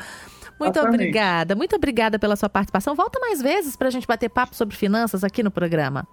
Muito 0.59 0.77
Exatamente. 0.77 1.01
obrigada, 1.01 1.55
muito 1.55 1.75
obrigada 1.75 2.19
pela 2.19 2.35
sua 2.35 2.49
participação. 2.49 2.93
Volta 2.93 3.19
mais 3.19 3.41
vezes 3.41 3.75
para 3.75 3.87
a 3.87 3.91
gente 3.91 4.05
bater 4.05 4.29
papo 4.29 4.55
sobre 4.55 4.75
finanças 4.75 5.23
aqui 5.23 5.41
no 5.41 5.49
programa 5.49 6.05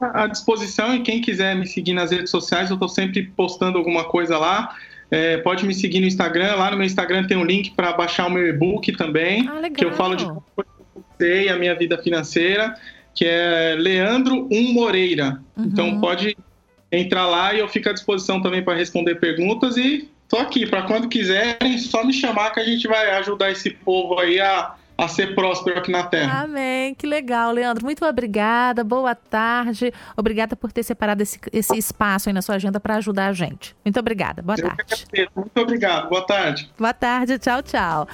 à 0.00 0.26
disposição 0.26 0.94
e 0.94 1.00
quem 1.00 1.20
quiser 1.20 1.54
me 1.54 1.66
seguir 1.66 1.92
nas 1.92 2.10
redes 2.10 2.30
sociais, 2.30 2.70
eu 2.70 2.74
estou 2.74 2.88
sempre 2.88 3.24
postando 3.36 3.78
alguma 3.78 4.04
coisa 4.04 4.38
lá. 4.38 4.74
É, 5.10 5.38
pode 5.38 5.66
me 5.66 5.74
seguir 5.74 6.00
no 6.00 6.06
Instagram. 6.06 6.54
Lá 6.56 6.70
no 6.70 6.76
meu 6.76 6.86
Instagram 6.86 7.26
tem 7.26 7.36
um 7.36 7.44
link 7.44 7.72
para 7.72 7.92
baixar 7.92 8.26
o 8.26 8.30
meu 8.30 8.46
e-book 8.46 8.92
também, 8.92 9.48
ah, 9.48 9.68
que 9.70 9.84
eu 9.84 9.92
falo 9.92 10.14
de 10.14 10.24
como 10.24 10.44
eu 10.56 11.04
sei 11.18 11.48
a 11.48 11.56
minha 11.56 11.74
vida 11.74 11.98
financeira, 11.98 12.74
que 13.14 13.24
é 13.24 13.74
Leandro 13.76 14.48
Um 14.50 14.72
Moreira. 14.72 15.40
Uhum. 15.56 15.64
Então 15.64 16.00
pode 16.00 16.36
entrar 16.92 17.26
lá 17.26 17.54
e 17.54 17.60
eu 17.60 17.68
fico 17.68 17.88
à 17.88 17.92
disposição 17.92 18.40
também 18.40 18.62
para 18.62 18.74
responder 18.74 19.16
perguntas 19.16 19.76
e 19.76 20.08
tô 20.28 20.36
aqui 20.36 20.66
para 20.66 20.82
quando 20.82 21.08
quiserem, 21.08 21.78
só 21.78 22.04
me 22.04 22.12
chamar 22.12 22.50
que 22.50 22.60
a 22.60 22.64
gente 22.64 22.86
vai 22.86 23.10
ajudar 23.18 23.50
esse 23.50 23.70
povo 23.70 24.18
aí 24.18 24.40
a 24.40 24.74
a 25.00 25.08
ser 25.08 25.34
próspero 25.34 25.78
aqui 25.78 25.90
na 25.90 26.02
Terra. 26.02 26.42
Amém. 26.42 26.94
Que 26.94 27.06
legal, 27.06 27.52
Leandro. 27.52 27.84
Muito 27.84 28.04
obrigada. 28.04 28.84
Boa 28.84 29.14
tarde. 29.14 29.92
Obrigada 30.16 30.54
por 30.56 30.72
ter 30.72 30.82
separado 30.82 31.22
esse, 31.22 31.38
esse 31.52 31.76
espaço 31.76 32.28
aí 32.28 32.32
na 32.32 32.42
sua 32.42 32.56
agenda 32.56 32.78
para 32.78 32.96
ajudar 32.96 33.26
a 33.26 33.32
gente. 33.32 33.74
Muito 33.84 33.98
obrigada. 33.98 34.42
Boa 34.42 34.56
Eu 34.58 34.68
tarde. 34.68 35.06
Muito 35.34 35.60
obrigado. 35.60 36.08
Boa 36.08 36.26
tarde. 36.26 36.70
Boa 36.78 36.92
tarde. 36.92 37.38
Tchau, 37.38 37.62
tchau. 37.62 38.06